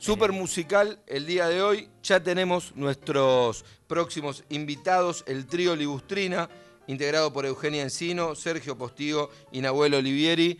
Súper 0.00 0.32
musical 0.32 0.98
el 1.06 1.26
día 1.26 1.46
de 1.48 1.60
hoy. 1.62 1.88
Ya 2.02 2.20
tenemos 2.22 2.74
nuestros 2.74 3.64
próximos 3.86 4.44
invitados, 4.48 5.24
el 5.26 5.44
trío 5.46 5.76
Libustrina, 5.76 6.48
integrado 6.86 7.32
por 7.34 7.44
Eugenia 7.44 7.82
Encino, 7.82 8.34
Sergio 8.34 8.78
Postigo 8.78 9.30
y 9.52 9.60
Nahuel 9.60 9.92
Olivieri. 9.94 10.58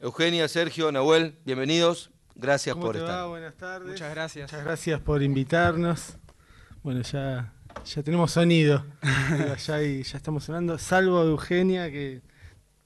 Eugenia, 0.00 0.46
Sergio, 0.46 0.92
Nahuel, 0.92 1.36
bienvenidos. 1.44 2.10
Gracias 2.36 2.74
¿Cómo 2.74 2.86
por 2.86 2.94
te 2.94 3.00
estar. 3.00 3.16
va? 3.24 3.26
Buenas 3.26 3.54
tardes. 3.56 3.88
Muchas 3.90 4.10
gracias. 4.14 4.50
Muchas 4.52 4.64
gracias 4.64 5.00
por 5.00 5.22
invitarnos. 5.24 6.16
Bueno, 6.84 7.02
ya, 7.02 7.52
ya 7.84 8.02
tenemos 8.04 8.30
sonido. 8.30 8.86
ya, 9.66 9.74
hay- 9.74 10.04
ya 10.04 10.16
estamos 10.16 10.44
sonando, 10.44 10.78
salvo 10.78 11.20
Eugenia, 11.22 11.90
que 11.90 12.22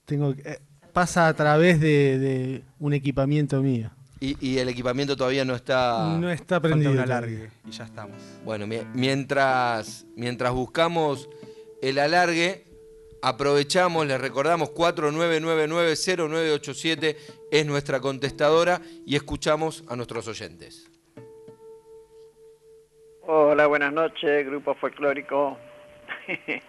tengo 0.06 0.34
que- 0.34 0.42
eh, 0.52 0.58
pasa 0.94 1.28
a 1.28 1.34
través 1.34 1.80
de, 1.80 2.18
de 2.18 2.64
un 2.78 2.94
equipamiento 2.94 3.60
mío. 3.62 3.90
Y, 4.18 4.36
y 4.46 4.58
el 4.58 4.68
equipamiento 4.70 5.14
todavía 5.16 5.44
no 5.44 5.54
está. 5.54 6.16
No 6.18 6.30
está 6.30 6.56
Falta 6.60 6.68
prendido. 6.68 6.92
un 6.92 6.96
todavía. 6.96 7.16
alargue 7.18 7.50
y 7.66 7.70
ya 7.70 7.84
estamos. 7.84 8.16
Bueno, 8.44 8.66
mi- 8.66 8.80
mientras, 8.94 10.06
mientras 10.16 10.52
buscamos 10.52 11.28
el 11.82 11.98
alargue, 11.98 12.64
aprovechamos, 13.22 14.06
les 14.06 14.18
recordamos 14.20 14.70
49990987 14.70 17.16
es 17.50 17.66
nuestra 17.66 18.00
contestadora 18.00 18.80
y 19.04 19.16
escuchamos 19.16 19.84
a 19.88 19.96
nuestros 19.96 20.26
oyentes. 20.28 20.90
Hola, 23.28 23.66
buenas 23.66 23.92
noches, 23.92 24.46
grupo 24.46 24.74
folclórico. 24.74 25.58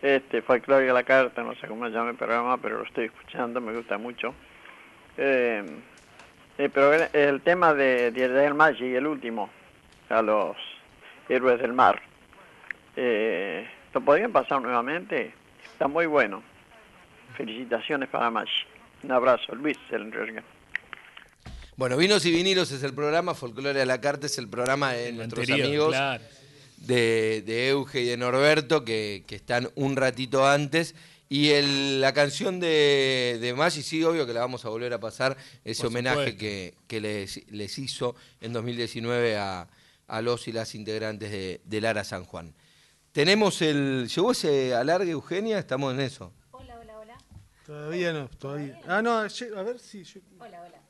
Este, 0.00 0.42
folclórico 0.42 0.92
a 0.92 0.94
la 0.94 1.02
carta, 1.02 1.42
no 1.42 1.56
sé 1.56 1.66
cómo 1.66 1.84
se 1.86 1.90
llama 1.90 2.10
el 2.10 2.16
programa, 2.16 2.56
pero 2.62 2.78
lo 2.78 2.84
estoy 2.84 3.06
escuchando, 3.06 3.60
me 3.60 3.74
gusta 3.74 3.98
mucho. 3.98 4.32
Eh, 5.16 5.64
pero 6.58 6.92
el, 6.92 7.08
el 7.12 7.40
tema 7.42 7.72
de 7.72 8.10
Día 8.10 8.28
del 8.28 8.54
Maggi, 8.54 8.94
el 8.94 9.06
último, 9.06 9.48
a 10.08 10.20
los 10.22 10.56
héroes 11.28 11.60
del 11.60 11.72
mar, 11.72 12.02
eh, 12.96 13.68
¿lo 13.94 14.00
podrían 14.00 14.32
pasar 14.32 14.60
nuevamente? 14.60 15.32
Está 15.64 15.86
muy 15.86 16.06
bueno. 16.06 16.42
Felicitaciones 17.36 18.08
para 18.08 18.30
Maggi. 18.30 18.50
Un 19.04 19.12
abrazo, 19.12 19.54
Luis. 19.54 19.78
Bueno, 21.76 21.96
Vinos 21.96 22.26
y 22.26 22.32
Vinilos 22.32 22.72
es 22.72 22.82
el 22.82 22.92
programa, 22.92 23.34
Folclore 23.34 23.80
a 23.80 23.86
la 23.86 24.00
Carta 24.00 24.26
es 24.26 24.36
el 24.38 24.48
programa 24.48 24.94
de 24.94 25.12
nuestros 25.12 25.48
Anterior, 25.48 25.66
amigos 25.68 25.88
claro. 25.90 26.24
de, 26.78 27.42
de 27.46 27.68
Euge 27.68 28.00
y 28.00 28.06
de 28.06 28.16
Norberto 28.16 28.84
que, 28.84 29.22
que 29.28 29.36
están 29.36 29.68
un 29.76 29.94
ratito 29.94 30.48
antes. 30.48 30.96
Y 31.28 31.50
el- 31.50 32.00
la 32.00 32.12
canción 32.14 32.58
de, 32.58 33.38
de 33.40 33.52
Maggi, 33.54 33.82
sí, 33.82 34.02
obvio 34.02 34.26
que 34.26 34.32
la 34.32 34.40
vamos 34.40 34.64
a 34.64 34.70
volver 34.70 34.92
a 34.94 35.00
pasar, 35.00 35.36
ese 35.64 35.82
Por 35.82 35.88
homenaje 35.90 36.36
que, 36.36 36.74
que 36.86 37.00
les, 37.00 37.46
les 37.52 37.78
hizo 37.78 38.16
en 38.40 38.52
2019 38.54 39.36
a, 39.36 39.68
a 40.06 40.22
los 40.22 40.48
y 40.48 40.52
las 40.52 40.74
integrantes 40.74 41.30
de, 41.30 41.60
de 41.64 41.80
Lara 41.80 42.02
San 42.04 42.24
Juan. 42.24 42.54
Tenemos 43.12 43.60
el... 43.62 44.08
¿Llegó 44.14 44.32
ese 44.32 44.74
alargue, 44.74 45.10
Eugenia? 45.10 45.58
Estamos 45.58 45.92
en 45.92 46.00
eso. 46.00 46.32
Todavía 47.66 48.12
no, 48.14 48.28
todavía. 48.28 48.80
Ah, 48.86 49.02
no, 49.02 49.18
a 49.18 49.22
ver 49.62 49.78
si. 49.78 50.04
yo- 50.04 50.20
Ahí, 50.40 50.87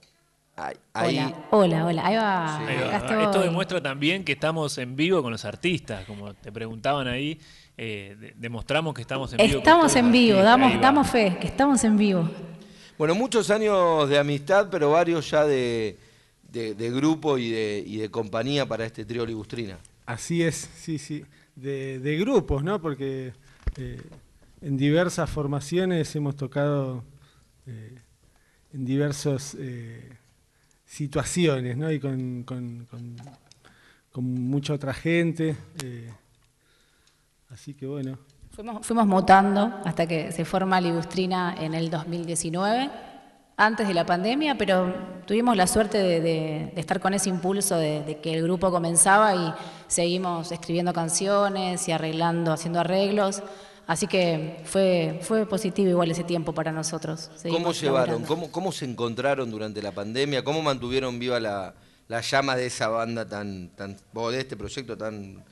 ahí- 0.92 1.16
Hola, 1.18 1.36
hola, 1.50 1.86
hola. 1.86 2.06
Ahí 2.06 2.16
va. 2.16 2.58
Ahí. 2.66 3.22
Esto 3.24 3.40
demuestra 3.40 3.82
también 3.82 4.24
que 4.24 4.32
estamos 4.32 4.76
en 4.78 4.96
vivo 4.96 5.22
con 5.22 5.32
los 5.32 5.44
artistas, 5.44 6.04
como 6.06 6.34
te 6.34 6.50
preguntaban 6.52 7.06
ahí, 7.08 7.38
eh, 7.76 8.16
de- 8.18 8.34
demostramos 8.36 8.94
que 8.94 9.02
estamos 9.02 9.32
en 9.32 9.38
vivo. 9.38 9.48
con 9.52 9.58
Estamos 9.58 9.96
en 9.96 10.12
vivo, 10.12 10.42
damos, 10.42 10.80
damos 10.80 11.08
fe, 11.10 11.36
que 11.40 11.46
estamos 11.48 11.82
en 11.84 11.96
vivo. 11.96 12.28
Bueno, 12.98 13.14
muchos 13.14 13.50
años 13.50 14.08
de 14.08 14.18
amistad, 14.18 14.68
pero 14.70 14.90
varios 14.90 15.30
ya 15.30 15.44
de, 15.44 15.96
de- 16.50 16.74
de 16.74 16.90
grupo 16.90 17.38
y 17.38 17.50
de, 17.50 17.84
y 17.86 17.98
de 17.98 18.10
compañía 18.10 18.66
para 18.66 18.84
este 18.84 19.04
trío 19.04 19.24
Ligustrina. 19.24 19.78
Así 20.06 20.42
es, 20.42 20.68
sí, 20.76 20.98
sí. 20.98 21.24
De, 21.54 21.98
de 22.00 22.16
grupos, 22.16 22.64
¿no? 22.64 22.80
Porque 22.80 23.32
eh, 23.76 24.02
en 24.62 24.76
diversas 24.76 25.28
formaciones 25.30 26.14
hemos 26.16 26.34
tocado 26.36 27.04
eh, 27.66 27.98
en 28.72 28.84
diversas 28.84 29.56
eh, 29.58 30.16
situaciones, 30.88 31.76
¿no? 31.76 31.92
Y 31.92 32.00
con, 32.00 32.42
con- 32.44 32.86
con- 32.90 33.16
con 34.10 34.24
mucha 34.24 34.72
otra 34.72 34.92
gente. 34.94 35.54
eh, 35.84 36.10
así 37.52 37.74
que 37.74 37.86
bueno. 37.86 38.18
Fuimos, 38.52 38.84
fuimos 38.84 39.06
mutando 39.06 39.72
hasta 39.84 40.06
que 40.06 40.32
se 40.32 40.44
forma 40.44 40.80
Ligustrina 40.80 41.54
en 41.60 41.74
el 41.74 41.90
2019, 41.90 42.90
antes 43.56 43.86
de 43.86 43.94
la 43.94 44.04
pandemia, 44.06 44.56
pero 44.56 44.92
tuvimos 45.26 45.56
la 45.56 45.66
suerte 45.66 45.98
de, 45.98 46.20
de- 46.20 46.72
de 46.74 46.80
estar 46.80 46.98
con 47.00 47.12
ese 47.14 47.28
impulso 47.28 47.76
de, 47.76 48.02
de 48.02 48.18
que 48.20 48.34
el 48.34 48.42
grupo 48.42 48.70
comenzaba 48.70 49.34
y 49.36 49.52
seguimos 49.86 50.50
escribiendo 50.50 50.92
canciones 50.92 51.86
y 51.86 51.92
arreglando, 51.92 52.52
haciendo 52.52 52.80
arreglos. 52.80 53.42
Así 53.88 54.06
que 54.06 54.60
fue, 54.64 55.18
fue 55.22 55.46
positivo 55.46 55.88
igual 55.88 56.10
ese 56.10 56.22
tiempo 56.22 56.52
para 56.52 56.70
nosotros. 56.70 57.30
¿Cómo 57.50 57.72
llevaron? 57.72 58.22
¿Cómo, 58.24 58.52
¿Cómo 58.52 58.70
se 58.70 58.84
encontraron 58.84 59.50
durante 59.50 59.80
la 59.80 59.92
pandemia? 59.92 60.44
¿Cómo 60.44 60.60
mantuvieron 60.60 61.18
viva 61.18 61.40
la, 61.40 61.74
la 62.06 62.20
llama 62.20 62.54
de 62.54 62.66
esa 62.66 62.88
banda 62.88 63.26
tan, 63.26 63.70
tan 63.70 63.96
o 64.12 64.30
de 64.30 64.40
este 64.40 64.58
proyecto 64.58 64.98
tan, 64.98 65.42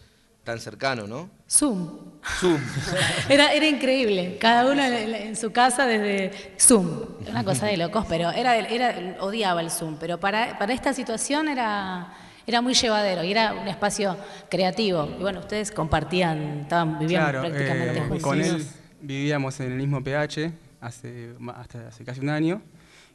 tan 0.44 0.60
cercano, 0.60 1.06
no? 1.06 1.30
Zoom. 1.50 1.98
Zoom. 2.38 2.60
Era, 3.30 3.54
era 3.54 3.66
increíble, 3.66 4.36
cada 4.38 4.70
uno 4.70 4.84
en, 4.84 5.14
en 5.14 5.36
su 5.36 5.50
casa 5.50 5.86
desde 5.86 6.30
Zoom, 6.60 7.06
una 7.26 7.42
cosa 7.42 7.64
de 7.66 7.78
locos, 7.78 8.04
pero 8.06 8.30
era, 8.32 8.58
era 8.58 9.16
odiaba 9.20 9.62
el 9.62 9.70
Zoom, 9.70 9.96
pero 9.98 10.20
para, 10.20 10.58
para 10.58 10.74
esta 10.74 10.92
situación 10.92 11.48
era, 11.48 12.12
era 12.46 12.60
muy 12.60 12.74
llevadero 12.74 13.24
y 13.24 13.30
era 13.32 13.54
un 13.54 13.68
espacio 13.68 14.16
creativo. 14.48 15.08
Y 15.18 15.22
bueno, 15.22 15.40
ustedes 15.40 15.70
compartían, 15.70 16.60
estaban, 16.60 16.98
vivían 16.98 17.22
Claro, 17.24 17.40
prácticamente 17.40 17.98
eh, 17.98 18.02
juntos. 18.02 18.22
con 18.22 18.40
él 18.40 18.66
vivíamos 19.00 19.58
en 19.60 19.72
el 19.72 19.78
mismo 19.78 20.02
PH 20.02 20.52
hace, 20.80 21.34
hasta 21.54 21.88
hace 21.88 22.04
casi 22.04 22.20
un 22.20 22.30
año. 22.30 22.62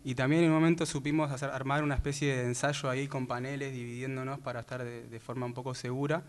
Y 0.04 0.16
también 0.16 0.44
en 0.44 0.50
un 0.50 0.56
momento 0.56 0.86
supimos 0.86 1.32
hacer, 1.32 1.50
armar 1.50 1.84
una 1.84 1.94
especie 1.96 2.36
de 2.36 2.46
ensayo 2.46 2.90
ahí 2.90 3.08
con 3.08 3.28
paneles 3.28 3.72
dividiéndonos 3.72 4.40
para 4.40 4.62
estar 4.62 4.84
de, 4.84 5.08
de 5.08 5.20
forma 5.20 5.46
un 5.46 5.54
poco 5.54 5.76
segura, 5.76 6.24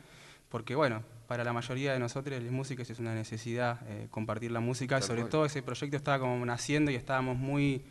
porque 0.51 0.75
bueno, 0.75 1.03
para 1.27 1.43
la 1.45 1.55
mayoría 1.55 1.95
de 1.95 1.99
nosotros 1.99 2.43
los 2.43 2.53
músicos 2.53 2.91
es 2.91 2.99
una 2.99 3.15
necesidad 3.15 3.81
eh, 3.89 4.09
compartir 4.11 4.51
la 4.51 4.61
música, 4.61 4.99
y 4.99 5.03
sobre 5.03 5.25
todo 5.25 5.47
ese 5.47 5.63
proyecto 5.63 5.97
estaba 5.97 6.19
como 6.19 6.45
naciendo 6.45 6.91
y 6.91 6.95
estábamos 6.97 7.39
muy 7.39 7.83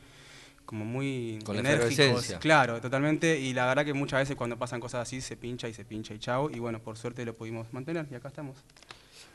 como 0.66 0.86
muy 0.86 1.40
Con 1.44 1.56
la 1.56 1.62
enérgicos, 1.62 2.34
claro, 2.40 2.80
totalmente, 2.80 3.40
y 3.40 3.54
la 3.54 3.66
verdad 3.66 3.84
que 3.86 3.94
muchas 3.94 4.20
veces 4.22 4.36
cuando 4.36 4.58
pasan 4.58 4.80
cosas 4.80 5.02
así 5.02 5.20
se 5.22 5.36
pincha 5.38 5.68
y 5.68 5.74
se 5.74 5.84
pincha 5.86 6.14
y 6.14 6.20
chao, 6.20 6.50
y 6.50 6.60
bueno, 6.60 6.80
por 6.80 6.98
suerte 6.98 7.26
lo 7.26 7.34
pudimos 7.34 7.72
mantener 7.74 8.08
y 8.12 8.16
acá 8.16 8.30
estamos. 8.30 8.56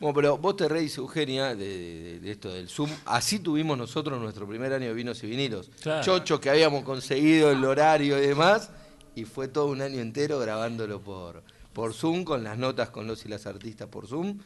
Bueno, 0.00 0.14
pero 0.14 0.36
vos 0.38 0.56
te 0.56 0.68
reís, 0.68 0.96
Eugenia, 0.98 1.54
de, 1.54 1.66
de- 1.66 2.20
de 2.20 2.30
esto 2.30 2.52
del 2.52 2.68
Zoom. 2.68 2.90
Así 3.06 3.38
tuvimos 3.38 3.78
nosotros 3.78 4.20
nuestro 4.20 4.46
primer 4.46 4.72
año 4.72 4.88
de 4.88 4.92
vinos 4.94 5.22
y 5.24 5.26
vinilos. 5.26 5.70
Claro. 5.80 6.02
Chocho 6.04 6.38
que 6.40 6.50
habíamos 6.50 6.84
conseguido 6.84 7.50
el 7.50 7.64
horario 7.64 8.18
y 8.22 8.26
demás, 8.26 8.70
y 9.14 9.24
fue 9.24 9.48
todo 9.48 9.66
un 9.68 9.80
año 9.80 10.00
entero 10.00 10.38
grabándolo 10.38 11.00
por, 11.00 11.42
por 11.72 11.94
Zoom, 11.94 12.24
con 12.24 12.44
las 12.44 12.58
notas 12.58 12.90
con 12.90 13.06
los 13.06 13.24
y 13.24 13.28
las 13.30 13.46
artistas 13.46 13.88
por 13.88 14.06
Zoom, 14.06 14.38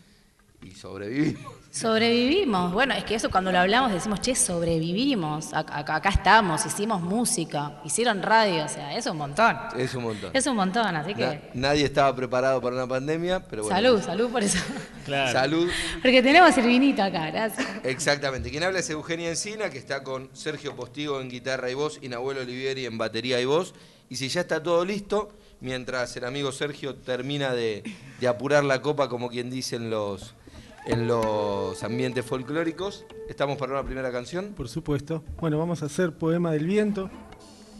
y 0.62 0.72
sobrevivimos. 0.72 1.52
Sobrevivimos, 1.70 2.72
bueno, 2.72 2.94
es 2.94 3.04
que 3.04 3.14
eso 3.14 3.30
cuando 3.30 3.52
lo 3.52 3.58
hablamos 3.58 3.92
decimos, 3.92 4.20
che, 4.20 4.34
sobrevivimos, 4.34 5.54
acá, 5.54 6.08
estamos, 6.08 6.66
hicimos 6.66 7.00
música, 7.00 7.80
hicieron 7.84 8.22
radio, 8.22 8.64
o 8.64 8.68
sea, 8.68 8.96
es 8.96 9.06
un 9.06 9.16
montón. 9.16 9.56
Es 9.76 9.94
un 9.94 10.02
montón. 10.02 10.30
Es 10.34 10.46
un 10.46 10.56
montón, 10.56 10.96
así 10.96 11.14
que... 11.14 11.26
Na- 11.26 11.40
nadie 11.54 11.84
estaba 11.84 12.14
preparado 12.14 12.60
para 12.60 12.76
una 12.76 12.86
pandemia, 12.88 13.46
pero 13.46 13.62
bueno. 13.62 13.76
Salud, 13.76 14.02
salud 14.02 14.30
por 14.30 14.42
eso. 14.42 14.58
Claro. 15.04 15.32
Salud. 15.32 15.70
Porque 16.02 16.22
tenemos 16.22 16.56
el 16.58 16.66
vinito 16.66 17.02
acá, 17.02 17.30
gracias. 17.30 17.66
Exactamente. 17.84 18.50
Quien 18.50 18.62
habla 18.64 18.80
es 18.80 18.90
Eugenia 18.90 19.28
Encina, 19.30 19.70
que 19.70 19.78
está 19.78 20.02
con 20.02 20.28
Sergio 20.32 20.76
Postigo 20.76 21.20
en 21.20 21.30
guitarra 21.30 21.70
y 21.70 21.74
voz 21.74 21.98
y 22.02 22.08
Nahuel 22.08 22.38
Olivieri 22.38 22.84
en 22.86 22.98
batería 22.98 23.40
y 23.40 23.44
voz. 23.44 23.74
Y 24.08 24.16
si 24.16 24.28
ya 24.28 24.40
está 24.40 24.62
todo 24.62 24.84
listo, 24.84 25.30
mientras 25.60 26.16
el 26.16 26.24
amigo 26.24 26.50
Sergio 26.52 26.96
termina 26.96 27.52
de, 27.52 27.84
de 28.20 28.28
apurar 28.28 28.64
la 28.64 28.82
copa, 28.82 29.08
como 29.08 29.28
quien 29.30 29.50
dice 29.50 29.76
en 29.76 29.88
los, 29.90 30.34
en 30.90 31.06
los 31.06 31.82
ambientes 31.84 32.24
folclóricos, 32.24 33.06
estamos 33.28 33.56
para 33.56 33.72
una 33.72 33.84
primera 33.84 34.10
canción. 34.10 34.54
Por 34.56 34.68
supuesto. 34.68 35.22
Bueno, 35.40 35.56
vamos 35.56 35.82
a 35.82 35.86
hacer 35.86 36.12
Poema 36.12 36.50
del 36.50 36.66
Viento, 36.66 37.08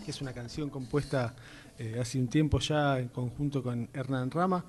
que 0.05 0.13
es 0.13 0.21
una 0.21 0.33
canción 0.33 0.71
compuesta 0.71 1.35
eh, 1.79 1.99
hace 2.01 2.19
un 2.21 2.29
tiempo 2.29 2.61
ya 2.61 3.01
en 3.01 3.09
conjunto 3.09 3.63
con 3.63 3.89
Hernán 3.93 4.31
Rama. 4.31 4.65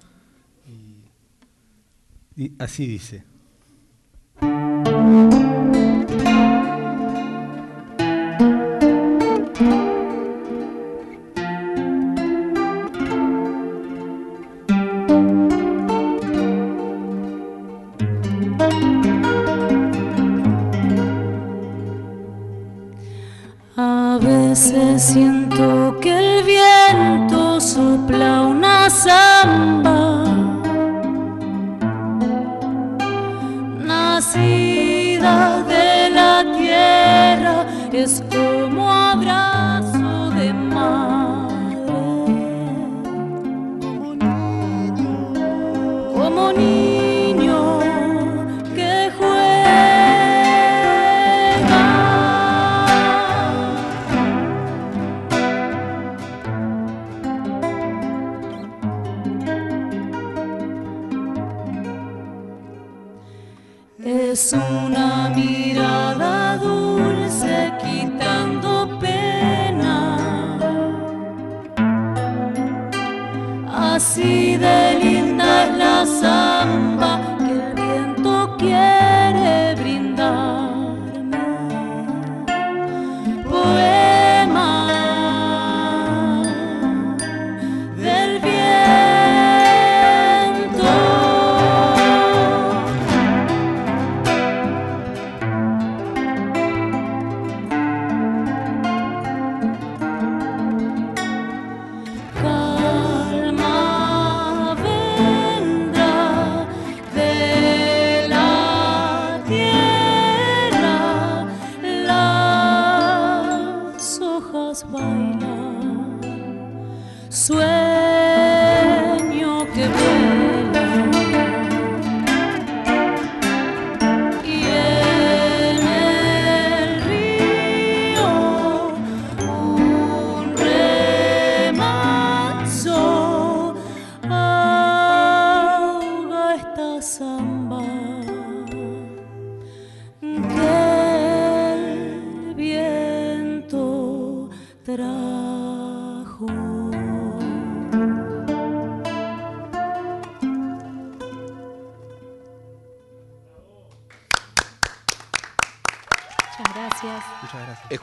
Y, 2.35 2.43
y 2.43 2.53
así 2.57 2.87
dice. 2.87 3.23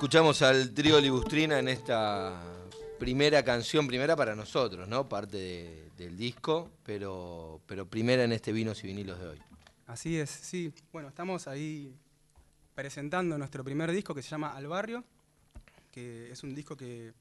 Escuchamos 0.08 0.40
al 0.40 0.72
trío 0.72 0.98
Libustrina 1.02 1.58
en 1.58 1.68
esta 1.68 2.40
primera 2.98 3.42
canción, 3.44 3.86
primera 3.86 4.16
para 4.16 4.34
nosotros, 4.34 4.88
¿no? 4.88 5.06
Parte 5.06 5.36
de- 5.36 5.90
del 5.98 6.16
disco, 6.16 6.70
pero, 6.82 7.60
pero 7.66 7.86
primera 7.86 8.24
en 8.24 8.32
este 8.32 8.50
Vinos 8.50 8.82
y 8.82 8.86
Vinilos 8.86 9.20
de 9.20 9.26
hoy. 9.26 9.38
Así 9.86 10.16
es, 10.18 10.30
sí. 10.30 10.72
Bueno, 10.94 11.10
estamos 11.10 11.46
ahí 11.46 11.94
presentando 12.74 13.36
nuestro 13.36 13.62
primer 13.62 13.92
disco 13.92 14.14
que 14.14 14.22
se 14.22 14.30
llama 14.30 14.56
Al 14.56 14.66
Barrio, 14.66 15.04
que 15.92 16.32
es 16.32 16.42
un 16.42 16.54
disco 16.54 16.74
que, 16.74 17.12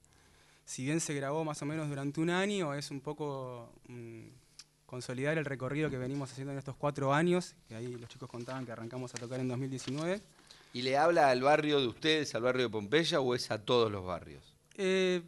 si 0.64 0.86
bien 0.86 1.02
se 1.02 1.14
grabó 1.14 1.44
más 1.44 1.62
o 1.62 1.66
menos 1.66 1.90
durante 1.90 2.22
un 2.22 2.30
año, 2.30 2.74
es 2.74 2.90
un 2.90 3.02
poco 3.02 3.70
mm, 3.90 4.28
consolidar 4.86 5.38
el 5.38 5.44
recorrido 5.44 5.90
que 5.90 5.98
venimos 5.98 6.32
haciendo 6.32 6.54
en 6.54 6.58
estos 6.60 6.78
cuatro 6.78 7.14
años, 7.14 7.54
que 7.68 7.76
ahí 7.76 7.98
los 7.98 8.08
chicos 8.10 8.30
contaban 8.30 8.66
que 8.66 8.72
arrancamos 8.72 9.14
a 9.14 9.18
tocar 9.18 9.42
en 9.42 9.50
2019. 9.50 10.22
¿Y 10.78 10.84
le 10.84 10.96
habla 10.96 11.32
al 11.32 11.42
barrio 11.42 11.82
de 11.82 11.88
ustedes, 11.88 12.36
al 12.36 12.44
barrio 12.44 12.66
de 12.66 12.70
Pompeya, 12.70 13.20
o 13.20 13.34
es 13.34 13.50
a 13.50 13.66
todos 13.66 13.92
los 13.92 14.06
barrios? 14.06 14.56
Eh, 14.76 15.24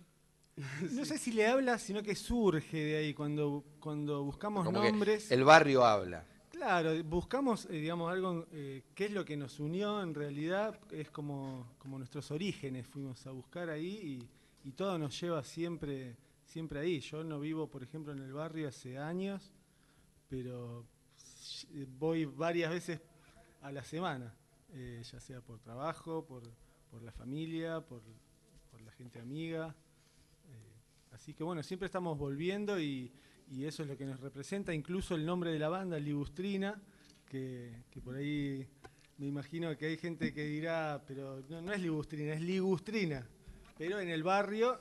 No 0.91 1.05
sé 1.05 1.17
si 1.17 1.31
le 1.31 1.47
habla, 1.47 1.79
sino 1.79 2.03
que 2.03 2.13
surge 2.13 2.77
de 2.77 2.97
ahí 2.97 3.13
cuando, 3.15 3.63
cuando 3.79 4.23
buscamos 4.23 4.63
Como 4.63 4.79
que 4.79 4.91
nombres. 4.91 5.31
el 5.31 5.43
barrio 5.43 5.83
habla. 5.83 6.23
Claro, 6.51 7.03
buscamos, 7.03 7.65
eh, 7.65 7.79
digamos, 7.79 8.11
algo, 8.11 8.45
eh, 8.51 8.83
qué 8.93 9.05
es 9.05 9.11
lo 9.11 9.25
que 9.25 9.37
nos 9.37 9.59
unió 9.59 10.03
en 10.03 10.13
realidad, 10.13 10.77
es 10.91 11.09
como, 11.09 11.73
como 11.79 11.97
nuestros 11.97 12.29
orígenes, 12.29 12.85
fuimos 12.85 13.25
a 13.25 13.31
buscar 13.31 13.71
ahí 13.71 14.19
y, 14.63 14.67
y 14.69 14.71
todo 14.73 14.99
nos 14.99 15.19
lleva 15.19 15.43
siempre, 15.43 16.15
siempre 16.45 16.79
ahí. 16.81 16.99
Yo 16.99 17.23
no 17.23 17.39
vivo, 17.39 17.67
por 17.67 17.81
ejemplo, 17.81 18.13
en 18.13 18.19
el 18.19 18.33
barrio 18.33 18.67
hace 18.67 18.99
años, 18.99 19.51
pero 20.27 20.85
eh, 21.73 21.87
voy 21.97 22.25
varias 22.25 22.69
veces 22.69 22.99
a 23.63 23.71
la 23.71 23.83
semana, 23.83 24.31
eh, 24.73 25.01
ya 25.03 25.19
sea 25.19 25.41
por 25.41 25.59
trabajo, 25.59 26.25
por, 26.25 26.43
por 26.89 27.01
la 27.01 27.11
familia, 27.11 27.81
por, 27.81 28.01
por 28.71 28.81
la 28.81 28.91
gente 28.91 29.19
amiga. 29.19 29.75
Eh, 30.47 31.13
así 31.13 31.33
que 31.33 31.43
bueno, 31.43 31.63
siempre 31.63 31.85
estamos 31.87 32.17
volviendo 32.17 32.79
y, 32.79 33.11
y 33.51 33.65
eso 33.65 33.83
es 33.83 33.89
lo 33.89 33.97
que 33.97 34.05
nos 34.05 34.19
representa, 34.19 34.73
incluso 34.73 35.15
el 35.15 35.25
nombre 35.25 35.51
de 35.51 35.59
la 35.59 35.69
banda, 35.69 35.99
Libustrina, 35.99 36.81
que, 37.25 37.83
que 37.89 38.01
por 38.01 38.15
ahí 38.15 38.67
me 39.17 39.27
imagino 39.27 39.75
que 39.77 39.87
hay 39.87 39.97
gente 39.97 40.33
que 40.33 40.43
dirá, 40.45 41.03
pero 41.05 41.43
no, 41.49 41.61
no 41.61 41.73
es 41.73 41.81
Libustrina, 41.81 42.33
es 42.33 42.41
Ligustrina, 42.41 43.27
pero 43.77 43.99
en 43.99 44.09
el 44.09 44.23
barrio 44.23 44.79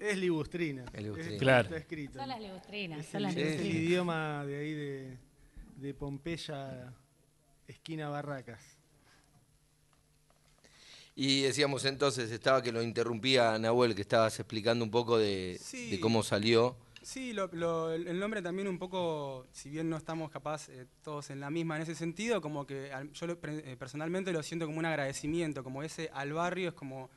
es 0.00 0.16
Libustrina. 0.18 0.84
Es 0.92 1.38
Claro. 1.38 1.64
Está 1.64 1.76
escrito. 1.76 2.18
Son 2.18 2.28
las 2.28 2.40
legustrinas, 2.40 3.00
Es 3.00 3.06
son 3.06 3.16
el, 3.18 3.22
las 3.24 3.36
es 3.36 3.60
el 3.60 3.66
idioma 3.66 4.44
de 4.46 4.56
ahí 4.56 4.72
de, 4.72 5.18
de 5.76 5.94
Pompeya, 5.94 6.92
esquina 7.66 8.08
Barracas. 8.08 8.75
Y 11.18 11.40
decíamos 11.42 11.86
entonces, 11.86 12.30
estaba 12.30 12.62
que 12.62 12.70
lo 12.72 12.82
interrumpía 12.82 13.58
Nahuel, 13.58 13.94
que 13.94 14.02
estabas 14.02 14.38
explicando 14.38 14.84
un 14.84 14.90
poco 14.90 15.16
de, 15.16 15.58
Sí. 15.62 15.90
de 15.90 15.98
cómo 15.98 16.22
salió. 16.22 16.76
Sí, 17.00 17.32
lo- 17.32 17.48
lo- 17.52 17.92
el 17.92 18.18
nombre 18.18 18.42
también 18.42 18.68
un 18.68 18.78
poco, 18.78 19.46
si 19.50 19.70
bien 19.70 19.88
no 19.88 19.96
estamos 19.96 20.30
capaz 20.30 20.68
eh, 20.68 20.84
todos 21.02 21.30
en 21.30 21.40
la 21.40 21.48
misma 21.50 21.76
en 21.76 21.82
ese 21.82 21.94
sentido, 21.94 22.42
como 22.42 22.66
que 22.66 22.90
yo 23.14 23.26
lo 23.26 23.38
eh, 23.44 23.76
personalmente 23.78 24.30
lo 24.32 24.42
siento 24.42 24.66
como 24.66 24.78
un 24.78 24.84
agradecimiento, 24.84 25.64
como 25.64 25.82
ese 25.82 26.10
al 26.12 26.34
barrio 26.34 26.68
es 26.68 26.74
como 26.74 27.08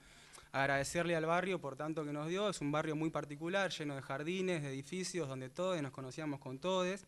agradecerle 0.53 1.15
al 1.15 1.25
barrio 1.25 1.59
por 1.59 1.75
tanto 1.75 2.05
que 2.05 2.13
nos 2.13 2.29
dio, 2.29 2.49
es 2.49 2.61
un 2.61 2.71
barrio 2.71 2.95
muy 2.95 3.09
particular, 3.09 3.69
lleno 3.71 3.95
de 3.95 4.01
jardines, 4.01 4.61
de 4.61 4.69
edificios, 4.69 5.27
donde 5.27 5.49
todos 5.49 5.81
nos 5.81 5.91
conocíamos 5.91 6.39
con 6.39 6.57
todos, 6.59 7.01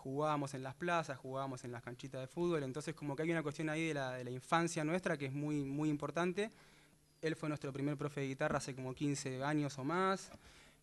jugábamos 0.00 0.54
en 0.54 0.62
las 0.62 0.74
plazas, 0.74 1.18
jugábamos 1.18 1.62
en 1.64 1.72
las 1.72 1.82
canchitas 1.82 2.20
de 2.20 2.26
fútbol, 2.26 2.62
entonces 2.62 2.94
como 2.94 3.14
que 3.14 3.22
hay 3.22 3.30
una 3.30 3.42
cuestión 3.42 3.68
ahí 3.68 3.88
de 3.88 3.94
la, 3.94 4.12
de 4.12 4.24
la 4.24 4.30
infancia 4.30 4.82
nuestra 4.84 5.16
que 5.16 5.26
es 5.26 5.32
muy, 5.32 5.62
muy 5.64 5.88
importante. 5.90 6.50
Él 7.20 7.36
fue 7.36 7.48
nuestro 7.50 7.70
primer 7.72 7.96
profe 7.98 8.22
de 8.22 8.28
guitarra 8.28 8.58
hace 8.58 8.74
como 8.74 8.94
15 8.94 9.44
años 9.44 9.78
o 9.78 9.84
más. 9.84 10.30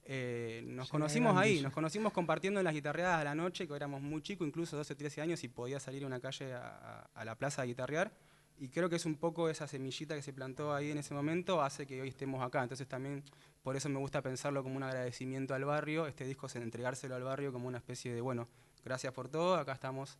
Eh, 0.05 0.62
nos 0.67 0.88
Ya 0.88 0.91
conocimos 0.91 1.36
ahí, 1.36 1.62
nos 1.62 1.74
conocimos 1.74 2.13
compartiendo 2.13 2.59
en 2.59 2.63
las 2.63 2.74
guitarreadas 2.74 3.19
a 3.19 3.24
la 3.24 3.33
noche, 3.36 3.67
que 3.67 3.75
éramos 3.75 4.01
muy 4.01 4.21
chicos, 4.21 4.47
incluso 4.47 4.77
12, 4.77 4.95
13 4.95 5.21
años, 5.21 5.43
y 5.43 5.47
podía 5.47 5.79
salir 5.79 6.03
a 6.03 6.07
una 6.07 6.19
calle 6.19 6.53
a- 6.53 7.09
a 7.13 7.25
la 7.25 7.36
plaza 7.36 7.63
a 7.63 7.65
guitarrear. 7.65 8.12
Y 8.59 8.69
creo 8.69 8.88
que 8.89 8.95
es 8.95 9.05
un 9.05 9.15
poco 9.15 9.50
esa 9.50 9.67
semillita 9.67 10.15
que 10.15 10.21
se 10.21 10.31
plantó 10.33 10.74
ahí 10.74 10.91
en 10.91 10.97
ese 11.00 11.13
momento, 11.13 11.62
hace 11.62 11.86
que 11.86 12.01
hoy 12.01 12.09
estemos 12.09 12.41
acá. 12.41 12.62
Entonces 12.63 12.88
también 12.88 13.24
por 13.63 13.75
eso 13.75 13.89
me 13.89 14.00
gusta 14.00 14.21
pensarlo 14.21 14.63
como 14.63 14.77
un 14.77 14.83
agradecimiento 14.83 15.53
al 15.53 15.65
barrio. 15.65 16.07
Este 16.07 16.24
disco 16.25 16.47
es 16.47 16.55
entregárselo 16.55 17.15
al 17.15 17.24
barrio 17.24 17.51
como 17.51 17.67
una 17.67 17.77
especie 17.79 18.13
de, 18.13 18.21
bueno, 18.21 18.47
gracias 18.88 19.13
por 19.13 19.27
todo, 19.27 19.56
acá 19.56 19.74
estamos 19.74 20.17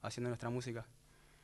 haciendo 0.00 0.30
nuestra 0.30 0.48
música. 0.48 0.86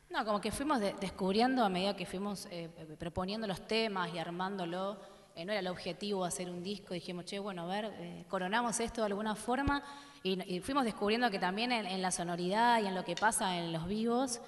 No, 0.08 0.24
como 0.24 0.40
que 0.40 0.50
fuimos 0.50 0.80
de- 0.80 0.94
descubriendo 0.94 1.62
a 1.64 1.68
medida 1.68 1.94
que 1.94 2.06
fuimos 2.06 2.46
eh, 2.46 2.70
eh, 2.76 2.96
proponiendo 2.98 3.46
los 3.46 3.66
temas 3.66 4.12
y 4.14 4.18
armándolo. 4.18 4.98
eh, 5.34 5.44
no 5.44 5.52
era 5.52 5.60
el 5.60 5.68
objetivo 5.68 6.24
hacer 6.24 6.50
un 6.50 6.62
disco, 6.62 6.94
dijimos, 6.94 7.26
che, 7.26 7.38
bueno, 7.38 7.62
a 7.62 7.66
ver, 7.66 7.84
eh, 7.98 8.24
coronamos 8.28 8.80
esto 8.80 9.02
de 9.02 9.06
alguna 9.06 9.34
forma 9.34 9.82
y, 10.22 10.60
fuimos 10.60 10.84
descubriendo 10.84 11.30
que 11.30 11.38
también 11.38 11.72
en, 11.72 12.00
la 12.00 12.10
sonoridad 12.10 12.80
y 12.80 12.86
en 12.86 12.94
lo 12.94 13.04
que 13.04 13.16
pasa 13.16 13.58
en 13.58 13.72
los 13.72 13.86
vivos 13.86 14.40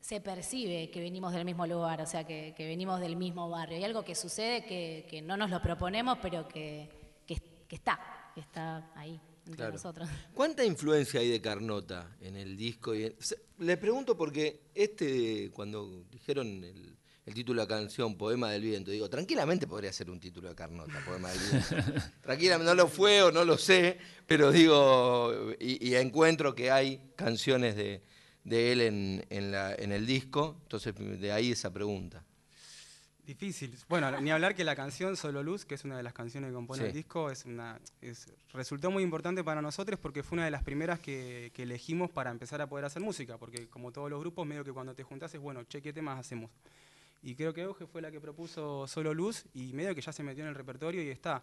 se 0.00 0.20
percibe 0.20 0.90
que 0.90 1.00
venimos 1.00 1.32
del 1.32 1.44
mismo 1.44 1.66
lugar, 1.66 2.00
o 2.00 2.06
sea, 2.06 2.24
que, 2.24 2.52
venimos 2.58 2.98
del 3.00 3.14
mismo 3.14 3.48
barrio. 3.48 3.76
Hay 3.76 3.84
algo 3.84 4.02
que 4.02 4.16
sucede 4.16 4.64
que, 4.64 5.22
no 5.22 5.36
nos 5.36 5.50
lo 5.50 5.62
proponemos, 5.62 6.18
pero 6.20 6.48
que 6.48 6.90
está, 7.68 8.00
que 8.34 8.40
está 8.40 8.90
ahí 8.96 9.20
entre 9.46 9.56
Claro. 9.56 9.72
nosotros. 9.74 10.08
¿Cuánta 10.34 10.64
influencia 10.64 11.20
hay 11.20 11.30
de 11.30 11.40
Carnota 11.40 12.16
en 12.20 12.36
el 12.36 12.56
disco? 12.56 12.94
Y 12.94 13.04
en- 13.04 13.78
pregunto 13.78 14.16
porque 14.16 14.62
este, 14.74 15.50
cuando 15.52 16.04
dijeron 16.10 16.62
el, 16.64 16.96
el 17.24 17.34
título 17.34 17.60
de 17.62 17.68
la 17.68 17.74
canción, 17.76 18.16
Poema 18.16 18.50
del 18.52 18.62
Viento, 18.62 18.90
digo, 18.90 19.08
tranquilamente 19.08 19.66
podría 19.66 19.92
ser 19.92 20.10
un 20.10 20.20
título 20.20 20.48
de 20.48 20.54
Carnota, 20.54 20.92
Poema 21.06 21.30
del 21.30 21.38
Viento. 21.40 21.76
tranquilamente, 22.22 22.68
no 22.70 22.74
lo 22.74 22.88
fue 22.88 23.22
o 23.22 23.32
no 23.32 23.44
lo 23.44 23.56
sé, 23.56 23.98
pero 24.26 24.50
digo, 24.52 25.52
y, 25.58 25.88
y 25.88 25.94
encuentro 25.94 26.54
que 26.54 26.70
hay 26.70 27.00
canciones 27.16 27.76
de, 27.76 28.02
de 28.44 28.72
él 28.72 28.80
en, 28.80 29.26
en 29.30 29.50
la- 29.52 29.74
en 29.74 29.92
el 29.92 30.06
disco, 30.06 30.56
entonces 30.62 30.94
de 30.96 31.32
ahí 31.32 31.52
esa 31.52 31.72
pregunta. 31.72 32.24
Difícil. 33.26 33.76
Bueno, 33.88 34.20
ni 34.20 34.30
hablar 34.30 34.54
que 34.54 34.62
la 34.62 34.76
canción 34.76 35.16
Solo 35.16 35.42
Luz, 35.42 35.64
que 35.64 35.74
es 35.74 35.84
una 35.84 35.96
de 35.96 36.02
las 36.04 36.12
canciones 36.12 36.48
que 36.50 36.54
compone 36.54 36.82
Sí. 36.82 36.86
el 36.88 36.92
disco, 36.92 37.28
es 37.30 37.44
una, 37.44 37.80
es- 38.00 38.28
resultó 38.52 38.90
muy 38.92 39.02
importante 39.02 39.42
para 39.42 39.60
nosotros 39.60 39.98
porque 39.98 40.22
fue 40.22 40.36
una 40.36 40.44
de 40.44 40.52
las 40.52 40.62
primeras 40.62 41.00
que, 41.00 41.50
que 41.52 41.64
elegimos 41.64 42.08
para 42.10 42.30
empezar 42.30 42.60
a 42.62 42.68
poder 42.68 42.84
hacer 42.84 43.02
música, 43.02 43.36
porque 43.36 43.68
como 43.68 43.90
todos 43.90 44.08
los 44.10 44.20
grupos, 44.20 44.46
medio 44.46 44.62
que 44.64 44.72
cuando 44.72 44.94
te 44.94 45.02
juntás 45.02 45.34
es, 45.34 45.40
bueno, 45.40 45.64
che, 45.64 45.82
¿qué 45.82 45.92
temas 45.92 46.20
hacemos? 46.20 46.50
Y 47.22 47.34
creo 47.34 47.52
que 47.52 47.62
Euge 47.62 47.86
fue 47.86 48.00
la 48.00 48.12
que 48.12 48.20
propuso 48.20 48.86
Solo 48.86 49.12
Luz 49.12 49.44
y 49.54 49.72
medio 49.72 49.92
que 49.94 50.00
ya 50.02 50.12
se 50.12 50.22
metió 50.22 50.44
en 50.44 50.48
el 50.50 50.54
repertorio 50.54 51.02
y 51.02 51.08
está. 51.08 51.42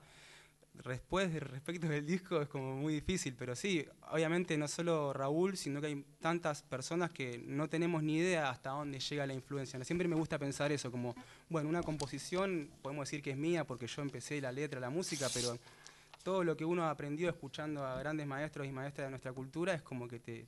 Después, 0.73 1.31
de- 1.31 1.39
respecto 1.39 1.87
del 1.87 2.05
disco, 2.05 2.41
es 2.41 2.47
como 2.49 2.75
muy 2.75 2.95
difícil, 2.95 3.35
pero 3.37 3.55
sí, 3.55 3.85
obviamente 4.11 4.57
no 4.57 4.67
solo 4.67 5.13
Raúl, 5.13 5.55
sino 5.55 5.79
que 5.79 5.87
hay 5.87 6.05
tantas 6.19 6.63
personas 6.63 7.11
que 7.11 7.37
no 7.45 7.69
tenemos 7.69 8.01
ni 8.01 8.17
idea 8.17 8.49
hasta 8.49 8.71
dónde 8.71 8.99
llega 8.99 9.27
la 9.27 9.33
influencia. 9.35 9.81
Siempre 9.85 10.07
me 10.07 10.15
gusta 10.15 10.39
pensar 10.39 10.71
eso, 10.71 10.91
como, 10.91 11.15
bueno, 11.47 11.69
una 11.69 11.83
composición, 11.83 12.69
podemos 12.81 13.07
decir 13.07 13.21
que 13.21 13.31
es 13.31 13.37
mía 13.37 13.65
porque 13.65 13.85
yo 13.87 14.01
empecé 14.01 14.41
la 14.41 14.51
letra, 14.51 14.79
la 14.79 14.89
música, 14.89 15.27
pero 15.31 15.57
todo 16.23 16.43
lo 16.43 16.57
que 16.57 16.65
uno 16.65 16.85
aprendió 16.89 17.29
escuchando 17.29 17.85
a 17.85 17.99
grandes 17.99 18.25
maestros 18.25 18.65
y 18.65 18.71
maestras 18.71 19.07
de 19.07 19.11
nuestra 19.11 19.31
cultura 19.31 19.73
es 19.75 19.81
como 19.83 20.07
que 20.07 20.19
te... 20.19 20.47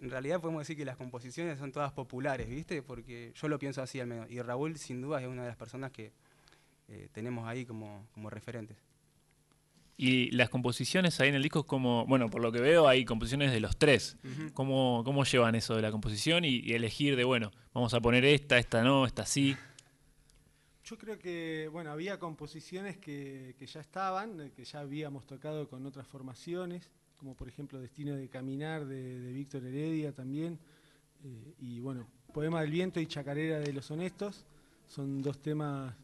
En 0.00 0.10
realidad 0.10 0.40
podemos 0.40 0.60
decir 0.60 0.76
que 0.76 0.84
las 0.84 0.96
composiciones 0.96 1.58
son 1.58 1.72
todas 1.72 1.92
populares, 1.92 2.48
¿viste? 2.48 2.82
Porque 2.82 3.32
yo 3.34 3.48
lo 3.48 3.58
pienso 3.58 3.82
así 3.82 4.00
al 4.00 4.06
menos. 4.06 4.30
Y 4.30 4.40
Raúl, 4.42 4.76
sin 4.76 5.00
duda, 5.00 5.20
es 5.20 5.26
una 5.26 5.42
de 5.42 5.48
las 5.48 5.56
personas 5.56 5.90
que 5.92 6.12
eh, 6.88 7.08
tenemos 7.12 7.46
ahí 7.48 7.64
como, 7.64 8.06
como 8.12 8.28
referentes. 8.30 8.76
Y 9.96 10.30
las 10.32 10.48
composiciones 10.48 11.20
ahí 11.20 11.28
en 11.28 11.36
el 11.36 11.42
disco, 11.42 11.64
como, 11.64 12.04
bueno, 12.06 12.28
por 12.28 12.42
lo 12.42 12.50
que 12.50 12.60
veo, 12.60 12.88
hay 12.88 13.04
composiciones 13.04 13.52
de 13.52 13.60
los 13.60 13.76
tres. 13.76 14.16
¿Cómo, 14.52 15.02
cómo 15.04 15.24
llevan 15.24 15.54
eso 15.54 15.76
de 15.76 15.82
la 15.82 15.92
composición 15.92 16.44
y, 16.44 16.60
y 16.64 16.72
elegir 16.72 17.14
de, 17.14 17.22
bueno, 17.22 17.52
vamos 17.72 17.94
a 17.94 18.00
poner 18.00 18.24
esta, 18.24 18.58
esta 18.58 18.82
no, 18.82 19.06
esta 19.06 19.24
sí? 19.24 19.56
Yo 20.84 20.98
creo 20.98 21.18
que, 21.18 21.68
bueno, 21.72 21.92
había 21.92 22.18
composiciones 22.18 22.98
que, 22.98 23.54
que 23.58 23.66
ya 23.66 23.80
estaban, 23.80 24.40
eh, 24.40 24.50
que 24.54 24.64
ya 24.64 24.80
habíamos 24.80 25.26
tocado 25.26 25.68
con 25.68 25.86
otras 25.86 26.06
formaciones, 26.06 26.90
como 27.16 27.34
por 27.34 27.48
ejemplo 27.48 27.80
Destino 27.80 28.16
de 28.16 28.28
Caminar 28.28 28.84
de, 28.84 29.20
de 29.20 29.32
Víctor 29.32 29.64
Heredia 29.64 30.12
también, 30.12 30.58
eh, 31.24 31.54
y 31.60 31.80
bueno, 31.80 32.06
Poema 32.34 32.60
del 32.60 32.70
Viento 32.70 33.00
y 33.00 33.06
Chacarera 33.06 33.60
de 33.60 33.72
los 33.72 33.90
Honestos, 33.90 34.44
son 34.88 35.22
dos 35.22 35.40
temas 35.40 35.94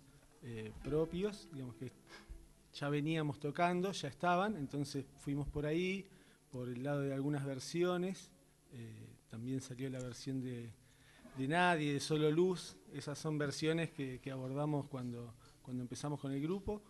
eh, 0.45 0.73
propios, 0.83 1.49
digamos 1.53 1.75
que 1.75 1.93
ya 2.73 2.89
veníamos 2.89 3.39
tocando, 3.41 3.93
ya 3.93 4.09
estaban, 4.09 4.57
entonces 4.57 5.05
fuimos 5.19 5.49
por 5.49 5.67
ahí, 5.67 6.09
por 6.51 6.69
el 6.69 6.83
lado 6.83 7.01
de 7.01 7.15
algunas 7.15 7.45
versiones, 7.45 8.31
eh, 8.73 9.17
también 9.29 9.61
salió 9.61 9.89
la 9.91 10.01
versión 10.01 10.41
de, 10.41 10.73
de 11.37 11.49
Nadie, 11.49 11.95
de 11.95 12.01
Solo 12.01 12.31
Luz, 12.31 12.77
esas 12.93 13.19
son 13.19 13.39
versiones 13.39 13.91
que, 13.91 14.21
abordamos 14.31 14.89
cuando, 14.89 15.35
cuando 15.63 15.83
empezamos 15.83 16.21
con 16.21 16.33
el 16.33 16.41
grupo. 16.41 16.83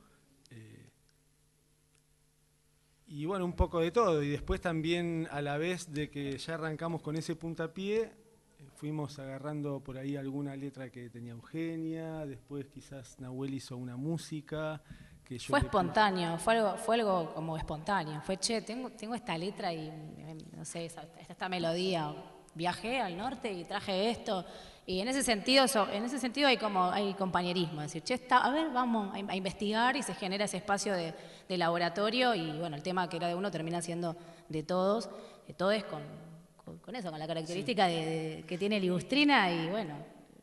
eh, 0.51 0.91
y 3.13 3.25
bueno, 3.25 3.45
un 3.45 3.55
poco 3.55 3.81
de 3.81 3.91
todo. 3.91 4.23
Y 4.23 4.29
después 4.29 4.61
también 4.61 5.27
a 5.33 5.43
la 5.43 5.59
vez 5.59 5.93
de 5.93 6.09
que 6.11 6.39
ya 6.39 6.55
arrancamos 6.55 7.03
con 7.03 7.17
ese 7.17 7.35
puntapié, 7.35 8.13
fuimos 8.77 9.19
agarrando 9.19 9.83
por 9.83 9.99
ahí 9.99 10.15
alguna 10.15 10.55
letra 10.55 10.91
que 10.91 11.11
tenía 11.11 11.33
Eugenia, 11.33 12.25
después 12.25 12.67
quizás 12.67 13.19
Nahuel 13.19 13.55
hizo 13.55 13.77
una 13.77 13.97
música. 13.97 14.81
Que 15.31 15.39
yo 15.39 15.47
Fue 15.49 15.61
espontáneo, 15.61 16.39
fue 16.39 16.57
algo, 16.57 16.77
fue 16.77 16.97
algo 16.97 17.33
como 17.33 17.57
espontáneo. 17.57 18.21
Fue, 18.23 18.37
che, 18.37 18.63
tengo, 18.63 18.91
tengo 18.91 19.15
esta 19.15 19.39
letra 19.39 19.73
y, 19.73 19.87
eh, 19.87 20.37
no 20.57 20.65
sé, 20.65 20.87
esta, 20.87 21.05
esta 21.29 21.49
melodía. 21.49 22.13
Viajé 22.53 23.01
al 23.01 23.17
norte 23.17 23.53
y 23.53 23.63
traje 23.65 24.11
esto. 24.11 24.45
Y 24.87 24.99
en 24.99 25.07
ese 25.07 25.23
sentido, 25.23 25.69
so- 25.69 25.89
en 25.89 26.03
ese 26.05 26.19
sentido 26.19 26.49
hay 26.49 26.57
como 26.57 26.91
hay 26.91 27.15
compañerismo. 27.15 27.81
Es 27.81 27.93
decir, 27.93 28.03
che, 28.03 28.15
está, 28.15 28.39
a 28.39 28.51
ver, 28.51 28.71
vamos 28.73 29.15
a, 29.15 29.19
a 29.33 29.37
investigar 29.37 29.95
y 29.97 30.03
se 30.03 30.15
genera 30.15 30.47
ese 30.47 30.57
espacio 30.57 30.95
de, 30.95 31.15
de 31.49 31.57
laboratorio. 31.57 32.35
Y 32.35 32.59
bueno, 32.59 32.75
el 32.75 32.83
tema 32.83 33.09
que 33.09 33.19
era 33.19 33.29
de 33.29 33.37
uno 33.37 33.53
termina 33.53 33.81
siendo 33.83 34.17
de 34.49 34.65
todos, 34.65 35.09
de 35.47 35.55
todos 35.55 35.85
con, 35.85 36.03
con, 36.57 36.79
con 36.79 36.97
eso, 36.97 37.09
con 37.09 37.21
la 37.21 37.29
característica 37.29 37.87
de- 37.87 38.05
de- 38.05 38.45
que 38.49 38.59
tiene 38.59 38.81
Ligustrina 38.81 39.49
y 39.49 39.69
bueno, 39.71 39.95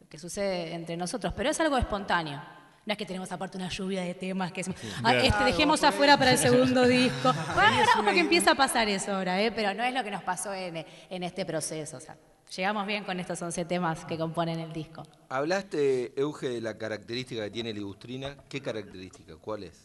que 0.10 0.17
sucede 0.17 0.74
entre 0.74 0.96
nosotros. 0.96 1.34
Pero 1.36 1.50
es 1.50 1.60
algo 1.60 1.77
espontáneo. 1.77 2.41
No 2.88 2.94
es 2.94 2.98
que 2.98 3.06
tenemos 3.06 3.29
aparte 3.34 3.58
una 3.58 3.67
lluvia 3.67 4.01
de 4.01 4.13
temas 4.15 4.53
que 4.53 4.62
"Ah, 5.03 5.13
este 5.13 5.44
dejemos 5.44 5.84
afuera 5.84 6.17
para 6.17 6.32
el 6.32 6.38
segundo 6.38 6.84
disco. 6.88 7.34
Bueno, 7.53 7.77
ahora 7.79 7.91
porque 8.01 8.22
empieza 8.22 8.51
a 8.51 8.56
pasar 8.56 8.88
eso 8.88 9.13
ahora, 9.13 9.41
¿eh? 9.41 9.51
pero 9.51 9.74
no 9.74 9.84
es 9.84 9.94
lo 9.94 10.06
que 10.06 10.10
nos 10.12 10.24
pasó 10.24 10.53
en, 10.53 10.86
en 11.10 11.24
este 11.24 11.46
proceso. 11.46 11.98
O 11.98 12.00
sea, 12.00 12.15
llegamos 12.56 12.88
bien 12.88 13.03
con 13.03 13.20
estos 13.20 13.41
11 13.41 13.65
temas 13.65 14.06
que 14.06 14.17
componen 14.17 14.62
el 14.62 14.72
disco. 14.72 15.03
Hablaste, 15.27 16.13
Euge, 16.15 16.48
de 16.48 16.62
la 16.62 16.77
característica 16.77 17.44
que 17.44 17.51
tiene 17.51 17.74
Ligustrina. 17.74 18.38
¿Qué 18.48 18.62
característica? 18.62 19.34
¿Cuál 19.36 19.63
es? 19.63 19.84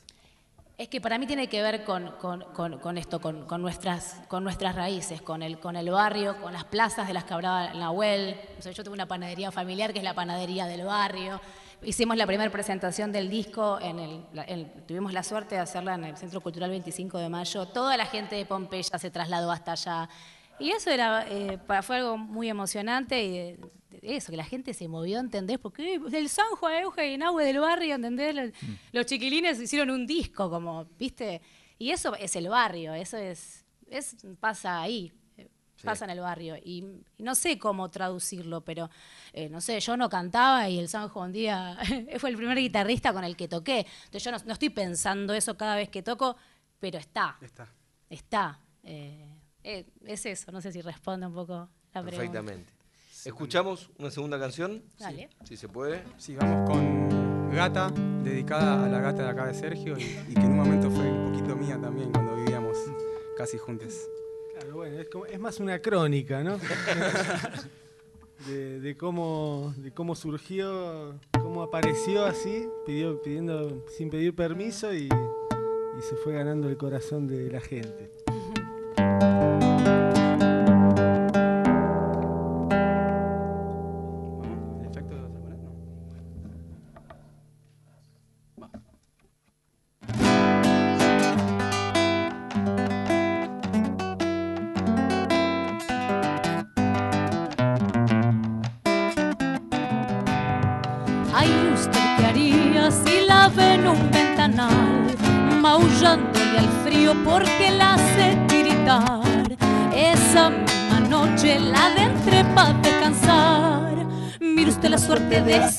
Es 0.79 0.87
que 0.87 1.01
para 1.01 1.19
mí 1.19 1.27
tiene 1.27 1.49
que 1.49 1.61
ver 1.61 1.83
con, 1.83 2.09
con- 2.21 2.45
con- 2.55 2.79
con 2.79 2.99
esto, 2.99 3.21
con, 3.21 3.47
con 3.47 3.63
nuestras, 3.63 4.21
con 4.29 4.45
nuestras 4.45 4.77
raíces, 4.77 5.21
con 5.23 5.43
el, 5.43 5.59
con 5.59 5.75
el 5.75 5.91
barrio, 5.91 6.41
con 6.41 6.53
las 6.53 6.65
plazas 6.65 7.09
de 7.09 7.15
las 7.15 7.25
que 7.25 7.35
hablaba 7.35 7.75
Nahuel. 7.75 8.37
O 8.61 8.63
sea, 8.63 8.71
yo 8.71 8.85
tengo 8.85 8.95
una 8.95 9.07
panadería 9.09 9.51
familiar 9.51 9.93
que 9.93 9.99
es 9.99 10.05
la 10.05 10.15
panadería 10.15 10.67
del 10.67 10.85
barrio. 10.85 11.41
Hicimos 11.85 12.17
la 12.17 12.27
primera 12.27 12.51
presentación 12.51 13.11
del 13.11 13.29
disco, 13.29 13.79
en 13.81 13.99
el, 13.99 14.25
en- 14.47 14.87
tuvimos 14.87 15.12
la 15.12 15.23
suerte 15.25 15.57
de 15.57 15.61
hacerla 15.61 15.95
en 15.97 16.05
el 16.05 16.17
Centro 16.17 16.41
Cultural 16.41 16.71
25 16.71 17.19
de 17.19 17.29
Mayo. 17.29 17.67
Toda 17.67 17.97
la 17.97 18.07
gente 18.07 18.37
de 18.37 18.47
Pompeya 18.47 18.99
se 18.99 19.11
trasladó 19.11 19.51
hasta 19.51 19.73
allá. 19.73 20.09
Y 20.61 20.71
eso 20.71 20.91
era, 20.91 21.27
eh, 21.29 21.59
fue 21.83 21.97
algo 21.97 22.17
muy 22.17 22.49
emocionante 22.49 23.25
y 23.25 23.31
de- 23.31 23.59
de 24.01 24.17
eso, 24.17 24.31
que 24.31 24.37
la 24.37 24.45
gente 24.45 24.75
se 24.75 24.87
movió, 24.87 25.19
¿entendés? 25.19 25.59
Porque 25.59 25.95
eh, 25.95 25.99
del 25.99 26.29
Sanjo 26.29 26.67
a 26.69 26.81
Euge 26.81 27.19
Nahue 27.19 27.45
del 27.45 27.59
barrio, 27.59 27.97
¿entendés? 27.97 28.35
Los, 28.35 28.51
los 28.93 29.07
chiquilines 29.07 29.61
hicieron 29.61 29.91
un 29.91 30.07
disco, 30.07 30.49
como, 30.51 30.85
¿viste? 30.99 31.41
Y 31.79 31.91
eso 31.91 32.15
es 32.15 32.37
el 32.37 32.49
barrio, 32.49 32.95
eso 32.95 33.17
es, 33.17 33.65
es 33.91 34.17
pasa 34.39 34.81
ahí, 34.81 35.12
pasa 35.83 36.05
en 36.05 36.11
el 36.12 36.21
barrio. 36.21 36.57
Y, 36.57 36.85
y 37.19 37.23
no 37.23 37.35
sé 37.35 37.59
cómo 37.59 37.91
traducirlo, 37.91 38.62
pero 38.62 38.89
eh, 39.33 39.49
no 39.49 39.61
sé, 39.61 39.79
yo 39.81 39.97
no 39.97 40.09
cantaba 40.09 40.69
y 40.69 40.79
el 40.79 40.89
Sanjo 40.89 41.21
un 41.21 41.33
día 41.33 41.77
fue 42.19 42.31
el 42.31 42.37
primer 42.37 42.59
guitarrista 42.59 43.12
con 43.12 43.25
el 43.25 43.37
que 43.37 43.49
toqué. 43.49 43.87
Entonces 44.05 44.25
yo 44.25 44.31
no, 44.33 44.39
no 44.45 44.53
estoy 44.53 44.71
pensando 44.71 45.35
eso 45.35 45.57
cada 45.57 45.77
vez 45.77 45.89
que 45.89 46.03
toco, 46.03 46.37
pero 46.79 46.99
está, 46.99 47.37
Está. 47.41 47.69
está. 48.09 48.61
Eh, 48.85 49.29
eh, 49.65 49.87
es 50.05 50.27
eso, 50.27 50.51
no 50.51 50.61
sé 50.61 50.73
si 50.73 50.81
responde 50.81 51.27
un 51.27 51.35
poco 51.35 51.55
la 51.93 52.03
pregunta. 52.03 52.17
Perfectamente. 52.17 52.73
¿Escuchamos 53.25 53.89
una 53.99 54.11
segunda 54.11 54.39
canción? 54.41 54.83
Dale. 54.99 55.31
Si 55.45 55.57
se 55.57 55.69
puede. 55.69 56.03
Sí, 56.17 56.35
vamos 56.35 56.69
con 56.69 57.51
Gata, 57.53 57.91
dedicada 58.25 58.85
a 58.85 58.89
la 58.89 58.99
gata 59.01 59.23
de 59.23 59.29
acá 59.29 59.47
de 59.47 59.55
Sergio 59.55 59.97
y, 59.99 60.03
y 60.03 60.35
que 60.35 60.41
en 60.41 60.53
un 60.53 60.57
momento 60.57 60.91
fue 60.91 61.05
un 61.09 61.31
poquito 61.33 61.55
mía 61.55 61.79
también 61.81 62.11
cuando 62.11 62.35
vivíamos 62.35 62.77
casi 63.37 63.59
juntos. 63.59 63.95
Bueno, 64.83 64.99
es, 64.99 65.09
como- 65.11 65.27
es 65.27 65.39
más 65.39 65.61
una 65.61 65.79
crónica, 65.79 66.43
¿no? 66.43 66.59
de, 68.49 68.81
de 68.81 68.97
cómo, 68.97 69.73
de 69.77 69.93
cómo 69.93 70.17
surgió, 70.17 71.21
cómo 71.41 71.62
apareció 71.62 72.25
así, 72.25 72.67
pidió, 72.85 73.23
pidiendo, 73.23 73.85
sin 73.97 74.11
pedir 74.11 74.35
permiso 74.35 74.93
y, 74.93 75.05
y 75.05 76.03
se 76.03 76.17
fue 76.17 76.33
ganando 76.33 76.69
el 76.69 76.77
corazón 76.77 77.29
de 77.29 77.49
la 77.49 77.61
gente. 77.61 78.11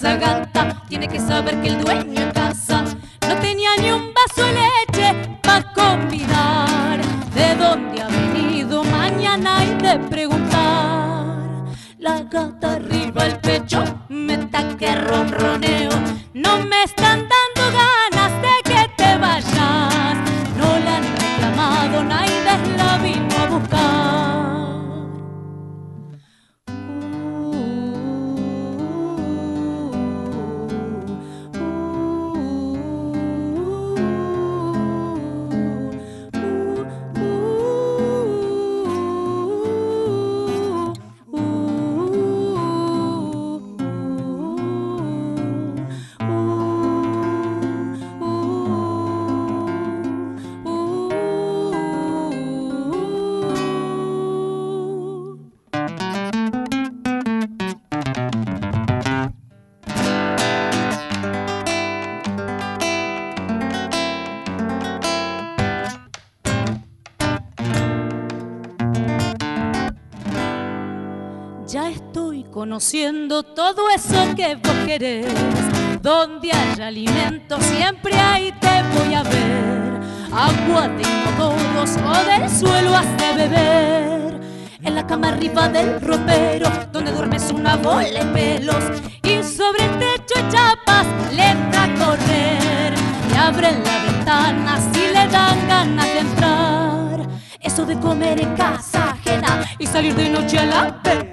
esa 0.04 0.18
gata, 0.18 0.84
tiene 0.90 1.08
que 1.08 1.18
saber 1.18 1.62
que 1.62 1.70
el 1.70 1.82
dueño 1.82 2.26
de 2.26 2.32
casa 2.34 2.84
no 3.26 3.36
tenía 3.40 3.70
ni 3.80 3.90
un 3.90 4.14
vaso 4.14 4.46
de 4.46 4.68
leche 4.76 5.40
para 5.42 5.72
convidar. 5.72 7.00
¿De 7.34 7.56
dónde 7.56 8.02
ha 8.02 8.08
venido 8.10 8.84
mañana 8.84 9.60
hay 9.60 9.74
de 9.76 10.00
preguntar? 10.10 11.38
La 12.00 12.22
gata 12.24 12.74
arriba 12.74 13.28
el 13.28 13.38
pecho, 13.38 13.82
me 14.10 14.38
que 14.78 14.94
ronroneo. 14.94 15.92
No 16.34 16.60
me 16.66 16.84
están 16.84 17.26
conociendo 72.64 73.44
todo 73.44 73.90
eso 73.90 74.34
que 74.38 74.56
vos 74.56 74.78
querés. 74.86 75.28
Donde 76.02 76.50
haya 76.50 76.88
alimento, 76.88 77.60
siempre 77.60 78.18
ahí 78.18 78.54
te 78.54 78.84
voy 78.94 79.14
a 79.14 79.24
ver. 79.24 80.00
Agua 80.32 80.88
de 80.88 81.04
inodoros 81.04 81.92
o 81.98 82.14
del 82.24 82.50
suelo 82.50 82.96
hace 82.96 83.34
beber. 83.36 84.40
En 84.82 84.96
la 84.96 85.06
cama 85.06 85.28
arriba 85.28 85.68
del 85.68 86.00
ropero, 86.00 86.72
donde 86.94 87.12
duermes 87.12 87.52
una 87.52 87.76
bola 87.76 88.24
de 88.24 88.26
pelos. 88.32 88.84
Y 89.24 89.44
sobre 89.44 89.84
el 89.84 90.00
techo 90.00 90.36
chapas 90.50 91.06
le 91.34 91.50
entra 91.50 91.84
a 91.84 91.94
correr. 91.96 92.94
Y 93.30 93.38
abren 93.38 93.84
la 93.84 94.06
ventana 94.06 94.80
si 94.94 95.02
le 95.02 95.28
dan 95.28 95.68
ganas 95.68 96.06
de 96.06 96.20
entrar. 96.20 97.28
Eso 97.60 97.86
de 97.86 98.00
comer 98.00 98.40
en 98.40 98.56
casa 98.56 99.12
ajena 99.12 99.66
y 99.78 99.86
salir 99.86 100.16
de 100.16 100.30
noche 100.30 100.60
a 100.60 100.66
la 100.66 101.02
vereda. 101.04 101.33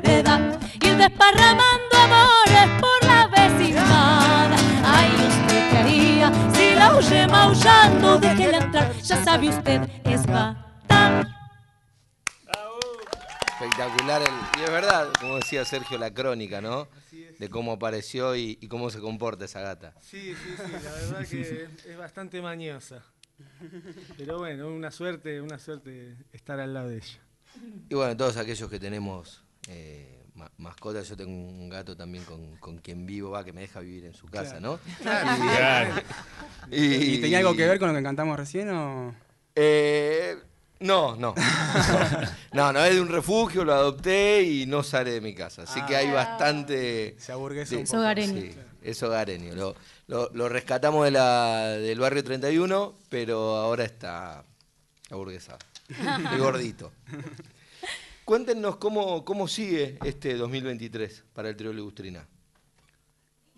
Desparramando 1.01 1.97
amores 1.97 2.79
por 2.79 3.09
la 3.09 3.27
vecindad. 3.29 4.53
Ay, 4.85 5.11
¿usted 5.15 5.71
qué 5.71 5.77
haría 5.79 6.53
si 6.53 6.75
la 6.75 6.95
oye 6.95 7.27
maullando? 7.27 8.19
Déjela 8.19 8.59
entrar, 8.59 8.93
ya 9.01 9.25
sabe 9.25 9.49
usted, 9.49 9.81
es 10.05 10.27
batán. 10.27 11.27
Espectacular. 13.49 14.21
El, 14.21 14.61
y 14.61 14.65
es 14.65 14.71
verdad, 14.71 15.09
como 15.19 15.37
decía 15.37 15.65
Sergio, 15.65 15.97
la 15.97 16.13
crónica, 16.13 16.61
¿no? 16.61 16.87
De 17.39 17.49
cómo 17.49 17.73
apareció 17.73 18.37
y, 18.37 18.59
y 18.61 18.69
cómo 18.69 18.91
se 18.91 19.01
comporta 19.01 19.47
esa 19.47 19.63
gata. 19.63 19.95
Sí, 20.03 20.35
sí, 20.35 20.55
sí, 20.55 20.73
la 20.85 20.91
verdad 20.93 21.27
que 21.27 21.69
es 21.93 21.97
bastante 21.97 22.43
mañosa. 22.43 23.03
Pero 24.19 24.37
bueno, 24.37 24.69
una 24.69 24.91
suerte, 24.91 25.41
una 25.41 25.59
suerte 25.59 26.15
estar 26.35 26.61
al 26.61 26.75
lado 26.75 26.89
de 26.91 26.99
ella. 26.99 27.21
Y 27.89 27.95
bueno, 27.95 28.15
todos 28.19 28.37
aquellos 28.37 28.69
que 28.69 28.79
tenemos 28.79 29.43
eh, 29.67 30.20
ma- 30.41 30.51
mascotas, 30.59 31.09
yo 31.09 31.17
tengo 31.17 31.31
un 31.33 31.69
gato 31.69 31.97
también 31.97 32.25
con, 32.25 32.57
con 32.57 32.79
quien 32.79 33.07
vivo, 33.07 33.31
va, 33.31 33.45
que 33.45 33.53
me 33.53 33.61
deja 33.61 33.81
vivir 33.81 34.05
en 34.07 34.15
su 34.15 34.27
casa, 34.27 34.59
¿no? 34.61 34.79
Claro. 35.03 35.95
Y, 36.71 36.85
¿Y 37.15 37.19
tenía 37.21 37.39
algo 37.39 37.55
que 37.55 37.67
ver 37.67 37.79
con 37.79 37.89
lo 37.89 37.95
que 37.95 38.03
cantamos 38.03 38.39
recién 38.39 38.71
o...? 38.71 39.15
Eh, 39.55 40.37
no, 40.81 41.17
no. 41.17 41.35
No, 42.53 42.73
no 42.73 42.85
es 42.85 42.95
de 42.95 43.01
un 43.01 43.09
refugio, 43.09 43.65
lo 43.65 43.73
adopté 43.75 44.43
y 44.43 44.67
no 44.67 44.83
sale 44.83 45.13
de 45.13 45.21
mi 45.21 45.35
casa. 45.35 45.63
Así 45.63 45.81
que 45.87 45.95
hay 45.95 46.11
bastante. 46.11 47.15
Se 47.19 47.31
aburguesa 47.33 47.71
Sí. 47.71 47.77
un 47.77 47.83
Es 47.83 47.91
poco. 47.91 48.01
hogareño. 48.01 48.41
Sí, 48.41 48.55
es 48.83 49.03
hogareño. 49.03 49.55
Lo, 49.55 49.77
lo- 50.09 50.31
lo 50.35 50.49
rescatamos 50.49 51.05
de 51.05 51.11
la, 51.13 51.67
del 51.69 52.01
barrio 52.01 52.25
31, 52.25 52.95
pero 53.09 53.57
ahora 53.57 53.85
está 53.85 54.45
aburguesado. 55.11 55.59
Y 56.35 56.39
gordito. 56.39 56.93
Cuéntenos 58.35 58.77
cómo, 58.77 59.25
cómo 59.25 59.49
sigue 59.49 59.99
este 60.05 60.37
2023 60.37 61.25
para 61.33 61.49
el 61.49 61.57
trío 61.57 61.73
Legustrina. 61.73 62.29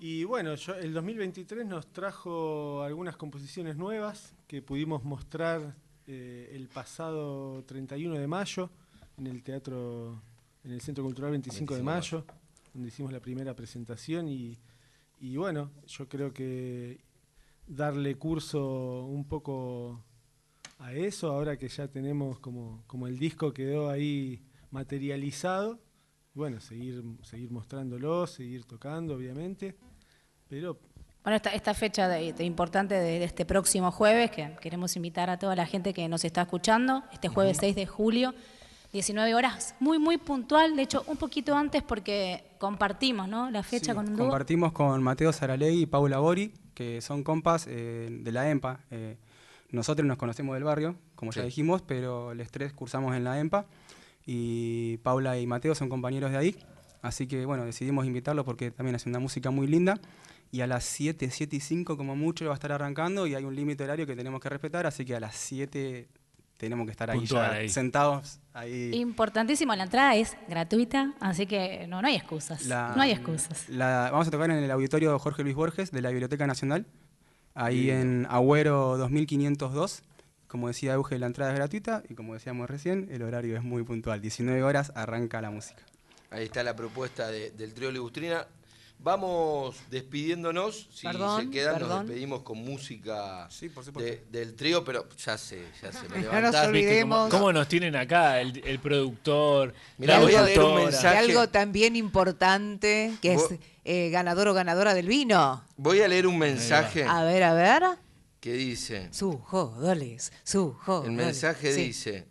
Y 0.00 0.24
bueno, 0.24 0.54
yo- 0.54 0.76
el 0.76 0.94
2023 0.94 1.66
nos 1.66 1.92
trajo 1.92 2.80
algunas 2.82 3.18
composiciones 3.18 3.76
nuevas 3.76 4.34
que 4.46 4.62
pudimos 4.62 5.04
mostrar 5.04 5.76
eh, 6.06 6.52
el 6.54 6.68
pasado 6.68 7.62
31 7.64 8.14
de 8.18 8.26
mayo 8.26 8.70
en 9.18 9.26
el 9.26 9.42
teatro, 9.42 10.22
en 10.64 10.70
el 10.70 10.80
Centro 10.80 11.04
Cultural 11.04 11.32
25 11.32 11.54
de 11.54 11.60
25 11.60 11.74
de 11.76 11.82
mayo, 11.82 12.24
donde 12.72 12.88
hicimos 12.88 13.12
la 13.12 13.20
primera 13.20 13.54
presentación 13.54 14.26
y, 14.26 14.56
y 15.20 15.36
bueno, 15.36 15.70
yo 15.86 16.08
creo 16.08 16.32
que 16.32 16.98
darle 17.66 18.14
curso 18.14 19.04
un 19.04 19.26
poco 19.28 20.02
a 20.78 20.94
eso, 20.94 21.30
ahora 21.30 21.58
que 21.58 21.68
ya 21.68 21.88
tenemos 21.88 22.38
como, 22.38 22.84
como 22.86 23.06
el 23.06 23.18
disco 23.18 23.52
quedó 23.52 23.90
ahí 23.90 24.40
materializado, 24.72 25.78
bueno, 26.34 26.60
seguir, 26.60 27.02
seguir 27.22 27.50
mostrándolo, 27.50 28.26
seguir 28.26 28.64
tocando, 28.64 29.14
obviamente, 29.14 29.76
pero 30.48 30.78
Bueno, 31.22 31.36
esta, 31.36 31.50
esta 31.50 31.72
fecha 31.74 32.08
de- 32.08 32.32
de 32.32 32.44
importante 32.44 32.94
de, 32.94 33.18
de 33.20 33.24
este 33.24 33.44
próximo 33.44 33.92
jueves, 33.92 34.30
que 34.32 34.56
queremos 34.60 34.96
invitar 34.96 35.30
a 35.30 35.38
toda 35.38 35.54
la 35.54 35.66
gente 35.66 35.92
que 35.94 36.08
nos 36.08 36.24
está 36.24 36.42
escuchando, 36.42 37.04
este 37.12 37.28
jueves 37.28 37.58
6 37.60 37.76
de 37.76 37.86
julio, 37.86 38.34
19 38.92 39.34
horas, 39.34 39.74
muy, 39.78 39.98
muy 39.98 40.18
puntual, 40.18 40.74
de 40.76 40.82
hecho, 40.82 41.04
un 41.06 41.16
poquito 41.16 41.54
antes 41.56 41.82
porque 41.82 42.44
compartimos, 42.58 43.28
¿no? 43.28 43.50
La 43.50 43.62
fecha 43.62 43.92
Sí, 43.92 43.96
con 43.96 44.08
un 44.08 44.16
dúo. 44.16 44.24
Compartimos 44.26 44.72
con 44.72 45.02
Mateo 45.02 45.32
Saralegui 45.32 45.82
y 45.82 45.86
Paula 45.86 46.18
Bori, 46.18 46.52
que 46.74 47.00
son 47.00 47.22
compas 47.22 47.66
eh, 47.68 48.08
de 48.10 48.32
la 48.32 48.50
EMPA. 48.50 48.80
Eh, 48.90 49.16
nosotros 49.70 50.06
nos 50.06 50.18
conocemos 50.18 50.54
del 50.54 50.64
barrio, 50.64 50.96
como 51.14 51.30
ya 51.32 51.42
dijimos, 51.44 51.80
pero 51.82 52.34
los 52.34 52.50
tres 52.50 52.72
cursamos 52.74 53.14
en 53.16 53.24
la 53.24 53.38
EMPA 53.38 53.64
y 54.26 54.96
Paula 54.98 55.38
y 55.38 55.46
Mateo 55.46 55.74
son 55.74 55.88
compañeros 55.88 56.30
de 56.30 56.36
ahí. 56.38 56.56
Así 57.02 57.26
que 57.26 57.44
bueno, 57.46 57.64
decidimos 57.64 58.06
invitarlos 58.06 58.44
porque 58.44 58.70
también 58.70 58.94
hacen 58.94 59.10
una 59.10 59.18
música 59.18 59.50
muy 59.50 59.66
linda. 59.66 59.98
Y 60.52 60.60
a 60.60 60.66
las 60.66 60.84
7, 60.84 61.30
7 61.30 61.56
y 61.56 61.60
5 61.60 61.96
como 61.96 62.14
mucho 62.14 62.44
va 62.44 62.52
a 62.52 62.54
estar 62.54 62.72
arrancando 62.72 63.26
y 63.26 63.34
hay 63.34 63.42
un 63.44 63.56
límite 63.56 63.84
horario 63.84 64.06
que 64.06 64.14
tenemos 64.14 64.38
que 64.40 64.50
respetar, 64.50 64.86
así 64.86 65.04
que 65.04 65.16
a 65.16 65.20
las 65.20 65.34
7 65.34 66.06
tenemos 66.58 66.84
que 66.84 66.90
estar 66.92 67.10
ahí 67.10 67.24
ya 67.24 67.52
ahí. 67.52 67.68
sentados 67.70 68.38
ahí. 68.52 68.90
Importantísimo, 68.94 69.74
la 69.74 69.84
entrada 69.84 70.14
es 70.14 70.36
gratuita, 70.48 71.14
así 71.20 71.46
que 71.46 71.86
no, 71.88 72.02
no 72.02 72.06
hay 72.08 72.16
excusas. 72.16 72.66
La- 72.66 72.92
no 72.94 73.00
hay 73.02 73.12
excusas. 73.12 73.66
la- 73.70 74.10
vamos 74.12 74.28
a 74.28 74.30
tocar 74.30 74.50
en 74.50 74.58
el 74.58 74.70
auditorio 74.70 75.18
Jorge 75.18 75.42
Luis 75.42 75.56
Borges 75.56 75.90
de 75.90 76.02
la 76.02 76.10
Biblioteca 76.10 76.46
Nacional, 76.46 76.84
ahí 77.54 77.88
en 77.90 78.26
Agüero 78.28 78.98
2502. 78.98 80.02
Como 80.52 80.68
decía 80.68 80.92
Euge, 80.92 81.18
la 81.18 81.24
entrada 81.24 81.50
es 81.52 81.56
gratuita 81.56 82.02
y 82.10 82.14
como 82.14 82.34
decíamos 82.34 82.68
recién, 82.68 83.08
el 83.10 83.22
horario 83.22 83.56
es 83.56 83.62
muy 83.62 83.84
puntual. 83.84 84.20
19 84.20 84.62
horas 84.62 84.92
arranca 84.94 85.40
la 85.40 85.50
música. 85.50 85.82
Ahí 86.30 86.44
está 86.44 86.62
la 86.62 86.76
propuesta 86.76 87.28
de- 87.28 87.52
del 87.52 87.72
trío 87.72 87.90
Legustrina. 87.90 88.46
Vamos 88.98 89.76
despidiéndonos. 89.90 90.88
Si 90.92 91.06
Perdón, 91.06 91.44
se 91.46 91.50
quedan, 91.50 91.72
nos 91.72 91.80
perdón. 91.88 92.06
despedimos 92.06 92.42
con 92.42 92.58
música 92.58 93.48
Sí, 93.50 93.70
por 93.70 93.82
supuesto. 93.82 94.12
de- 94.12 94.22
del 94.30 94.54
trío, 94.54 94.84
pero 94.84 95.08
ya 95.16 95.38
sé, 95.38 95.64
ya 95.82 95.90
sé. 95.90 96.00
Me 96.10 96.18
No 96.20 96.24
nos 96.26 96.34
levantaste. 96.34 96.70
¿Viste 96.72 97.00
cómo, 97.00 97.14
olvidemos. 97.14 97.30
cómo 97.30 97.52
nos 97.54 97.66
tienen 97.68 97.96
acá? 97.96 98.38
El, 98.42 98.62
el 98.64 98.78
productor. 98.78 99.72
Mirá, 99.96 100.20
voy 100.20 100.34
a 100.34 100.42
leer 100.42 100.60
un 100.60 100.74
mensaje. 100.76 101.16
algo 101.18 101.48
también 101.48 101.96
importante 101.96 103.14
que 103.22 103.32
es 103.34 103.42
eh, 103.84 104.10
ganador 104.10 104.48
o 104.48 104.54
ganadora 104.54 104.92
del 104.94 105.06
vino. 105.06 105.64
Voy 105.78 106.00
a 106.02 106.08
leer 106.08 106.26
un 106.26 106.38
mensaje 106.38 107.04
A 107.04 107.24
ver, 107.24 107.42
a 107.42 107.54
ver. 107.54 107.82
Que 108.42 108.54
dice. 108.54 109.08
Su 109.12 109.38
jodoles, 109.38 110.32
su 110.42 110.72
jodoles. 110.72 111.10
El 111.10 111.16
mensaje 111.16 111.72
dice: 111.72 112.26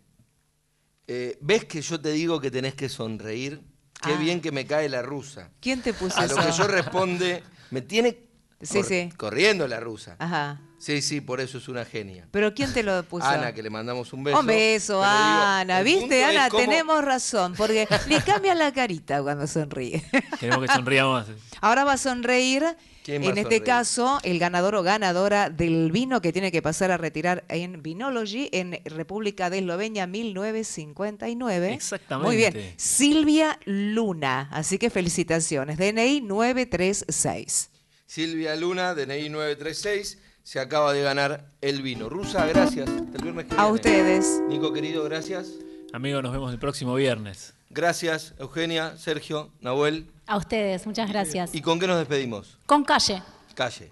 eh, 1.06 1.38
¿Ves 1.40 1.64
que 1.64 1.80
yo 1.80 1.98
te 1.98 2.10
digo 2.12 2.38
que 2.38 2.50
tenés 2.50 2.74
que 2.74 2.90
sonreír? 2.90 3.62
Qué 4.04 4.12
Ah. 4.12 4.18
bien 4.18 4.42
que 4.42 4.52
me 4.52 4.66
cae 4.66 4.90
la 4.90 5.00
rusa. 5.00 5.50
¿Quién 5.58 5.80
te 5.80 5.94
puso 5.94 6.20
A 6.20 6.26
eso? 6.26 6.36
lo 6.36 6.42
que 6.46 6.52
yo 6.52 6.66
responde: 6.68 7.42
Me 7.70 7.80
tiene 7.80 8.28
Sí, 8.60 8.74
cor- 8.80 8.84
sí. 8.84 9.08
corriendo 9.16 9.66
la 9.66 9.80
rusa. 9.80 10.16
Ajá. 10.18 10.60
Sí, 10.82 11.00
sí, 11.00 11.20
por 11.20 11.40
eso 11.40 11.58
es 11.58 11.68
una 11.68 11.84
genia. 11.84 12.26
¿Pero 12.32 12.52
quién 12.54 12.72
te 12.72 12.82
lo 12.82 13.04
puso? 13.04 13.24
Ana, 13.24 13.52
que 13.54 13.62
le 13.62 13.70
mandamos 13.70 14.12
un 14.12 14.24
beso. 14.24 14.40
Un 14.40 14.46
beso, 14.46 14.98
Pero 14.98 15.04
Ana. 15.04 15.80
¿Viste, 15.82 16.24
Ana? 16.24 16.48
cómo- 16.48 16.60
Tenemos 16.64 17.04
razón, 17.04 17.54
porque 17.56 17.86
le 18.08 18.20
cambia 18.22 18.52
la 18.56 18.72
carita 18.72 19.22
cuando 19.22 19.46
sonríe. 19.46 20.02
Queremos 20.40 20.66
que 20.66 20.72
sonría 20.74 21.06
más. 21.06 21.26
Ahora 21.60 21.84
va 21.84 21.92
a 21.92 21.96
sonreír, 21.98 22.64
¿Quién 23.04 23.22
va 23.22 23.26
en 23.26 23.30
a 23.30 23.40
este 23.42 23.42
sonreír? 23.42 23.62
caso, 23.62 24.18
el 24.24 24.40
ganador 24.40 24.74
o 24.74 24.82
ganadora 24.82 25.50
del 25.50 25.92
vino 25.92 26.20
que 26.20 26.32
tiene 26.32 26.50
que 26.50 26.62
pasar 26.62 26.90
a 26.90 26.96
retirar 26.96 27.44
en 27.48 27.80
Vinology 27.80 28.48
en 28.50 28.80
República 28.84 29.50
de 29.50 29.58
Eslovenia 29.58 30.08
1959. 30.08 31.74
Exactamente. 31.74 32.26
Muy 32.26 32.36
bien. 32.36 32.74
Silvia 32.76 33.56
Luna. 33.66 34.48
Así 34.50 34.78
que 34.78 34.90
felicitaciones. 34.90 35.78
DNI 35.78 36.22
936. 36.22 37.70
Silvia 38.06 38.56
Luna, 38.56 38.94
DNI 38.94 39.28
936, 39.30 40.18
se 40.42 40.60
acaba 40.60 40.92
de 40.92 41.02
ganar 41.02 41.44
el 41.60 41.82
vino. 41.82 42.08
Rusa, 42.08 42.46
gracias. 42.46 42.88
Hasta 42.88 43.16
el 43.18 43.22
viernes 43.22 43.46
que 43.46 43.54
A 43.54 43.58
viene. 43.58 43.72
ustedes. 43.72 44.40
Nico, 44.48 44.72
querido, 44.72 45.04
gracias. 45.04 45.48
Amigos, 45.92 46.22
nos 46.22 46.32
vemos 46.32 46.52
el 46.52 46.58
próximo 46.58 46.94
viernes. 46.94 47.54
Gracias, 47.70 48.34
Eugenia, 48.38 48.96
Sergio, 48.98 49.50
Nahuel. 49.60 50.06
A 50.26 50.36
ustedes, 50.36 50.86
muchas 50.86 51.08
gracias. 51.10 51.54
¿Y 51.54 51.60
con 51.62 51.78
qué 51.80 51.86
nos 51.86 51.98
despedimos? 51.98 52.58
Con. 52.66 52.84
Calle. 52.84 53.22
Calle, 53.54 53.90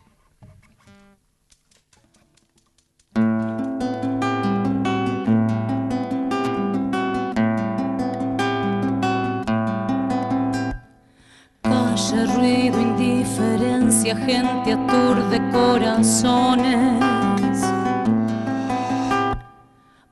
indiferencia, 14.10 14.16
gente 14.16 14.72
aturde 14.72 15.40
corazones. 15.50 17.00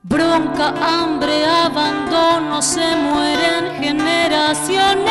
Bronca, 0.03 0.73
hambre, 0.81 1.45
abandono, 1.45 2.61
se 2.61 2.95
mueren 2.95 3.81
generaciones. 3.81 5.09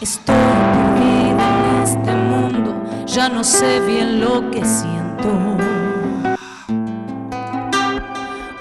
Estoy 0.00 0.34
perdida 0.74 1.44
en 1.58 1.82
este 1.82 2.12
mundo, 2.14 2.74
ya 3.06 3.28
no 3.28 3.42
sé 3.44 3.80
bien 3.80 4.20
lo 4.20 4.50
que 4.50 4.64
siento. 4.64 5.28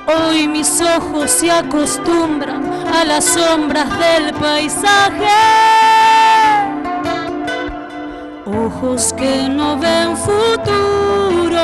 Hoy 0.08 0.48
mis 0.48 0.82
ojos 0.82 1.30
se 1.30 1.52
acostumbran 1.52 2.66
a 2.94 3.04
las 3.04 3.26
sombras 3.26 3.88
del 4.00 4.34
paisaje. 4.34 5.77
Ojos 8.68 9.14
que 9.14 9.48
no 9.48 9.78
ven 9.78 10.18
futuro, 10.18 11.62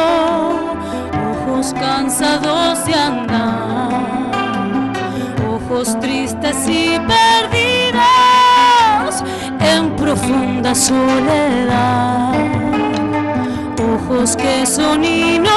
ojos 1.32 1.74
cansados 1.74 2.86
de 2.86 2.94
andar, 2.94 3.92
ojos 5.54 6.00
tristes 6.00 6.66
y 6.66 6.98
perdidos 7.00 8.02
en 9.60 9.94
profunda 9.98 10.74
soledad. 10.74 12.36
Ojos 13.96 14.38
que 14.38 14.66
son 14.66 15.04
inocentes 15.04 15.50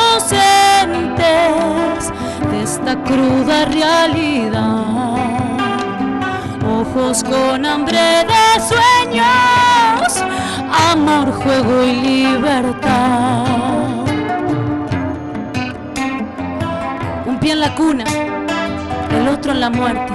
de 2.50 2.62
esta 2.64 2.96
cruda 3.04 3.66
realidad. 3.66 4.66
Ojos 6.80 7.22
con 7.22 7.64
hambre 7.64 8.26
de 8.26 8.61
sueños, 8.68 10.24
amor, 10.76 11.32
juego 11.32 11.84
y 11.84 11.92
libertad. 11.94 13.46
Un 17.26 17.38
pie 17.40 17.52
en 17.52 17.60
la 17.60 17.74
cuna, 17.74 18.04
el 19.18 19.28
otro 19.28 19.52
en 19.52 19.60
la 19.60 19.70
muerte. 19.70 20.12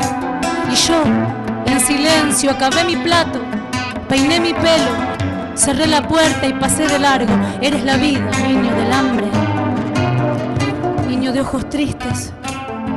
Y 0.71 0.75
yo, 0.75 1.03
en 1.65 1.79
silencio, 1.79 2.51
acabé 2.51 2.83
mi 2.83 2.95
plato, 2.95 3.39
peiné 4.07 4.39
mi 4.39 4.53
pelo, 4.53 4.91
cerré 5.55 5.87
la 5.87 6.07
puerta 6.07 6.47
y 6.47 6.53
pasé 6.53 6.87
de 6.87 6.99
largo. 6.99 7.33
Eres 7.61 7.83
la 7.83 7.97
vida, 7.97 8.29
niño 8.47 8.73
del 8.75 8.93
hambre. 8.93 9.27
Niño 11.07 11.31
de 11.33 11.41
ojos 11.41 11.69
tristes, 11.69 12.33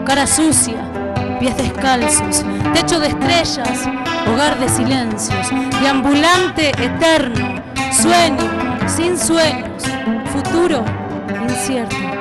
cara 0.04 0.26
sucia, 0.26 0.76
pies 1.40 1.56
descalzos, 1.56 2.44
techo 2.72 3.00
de 3.00 3.08
estrellas, 3.08 3.88
hogar 4.26 4.58
de 4.58 4.68
silencios, 4.68 5.48
deambulante 5.80 6.70
eterno, 6.70 7.62
sueño 7.92 8.50
sin 8.86 9.18
sueños, 9.18 9.84
futuro 10.32 10.84
incierto. 11.48 12.13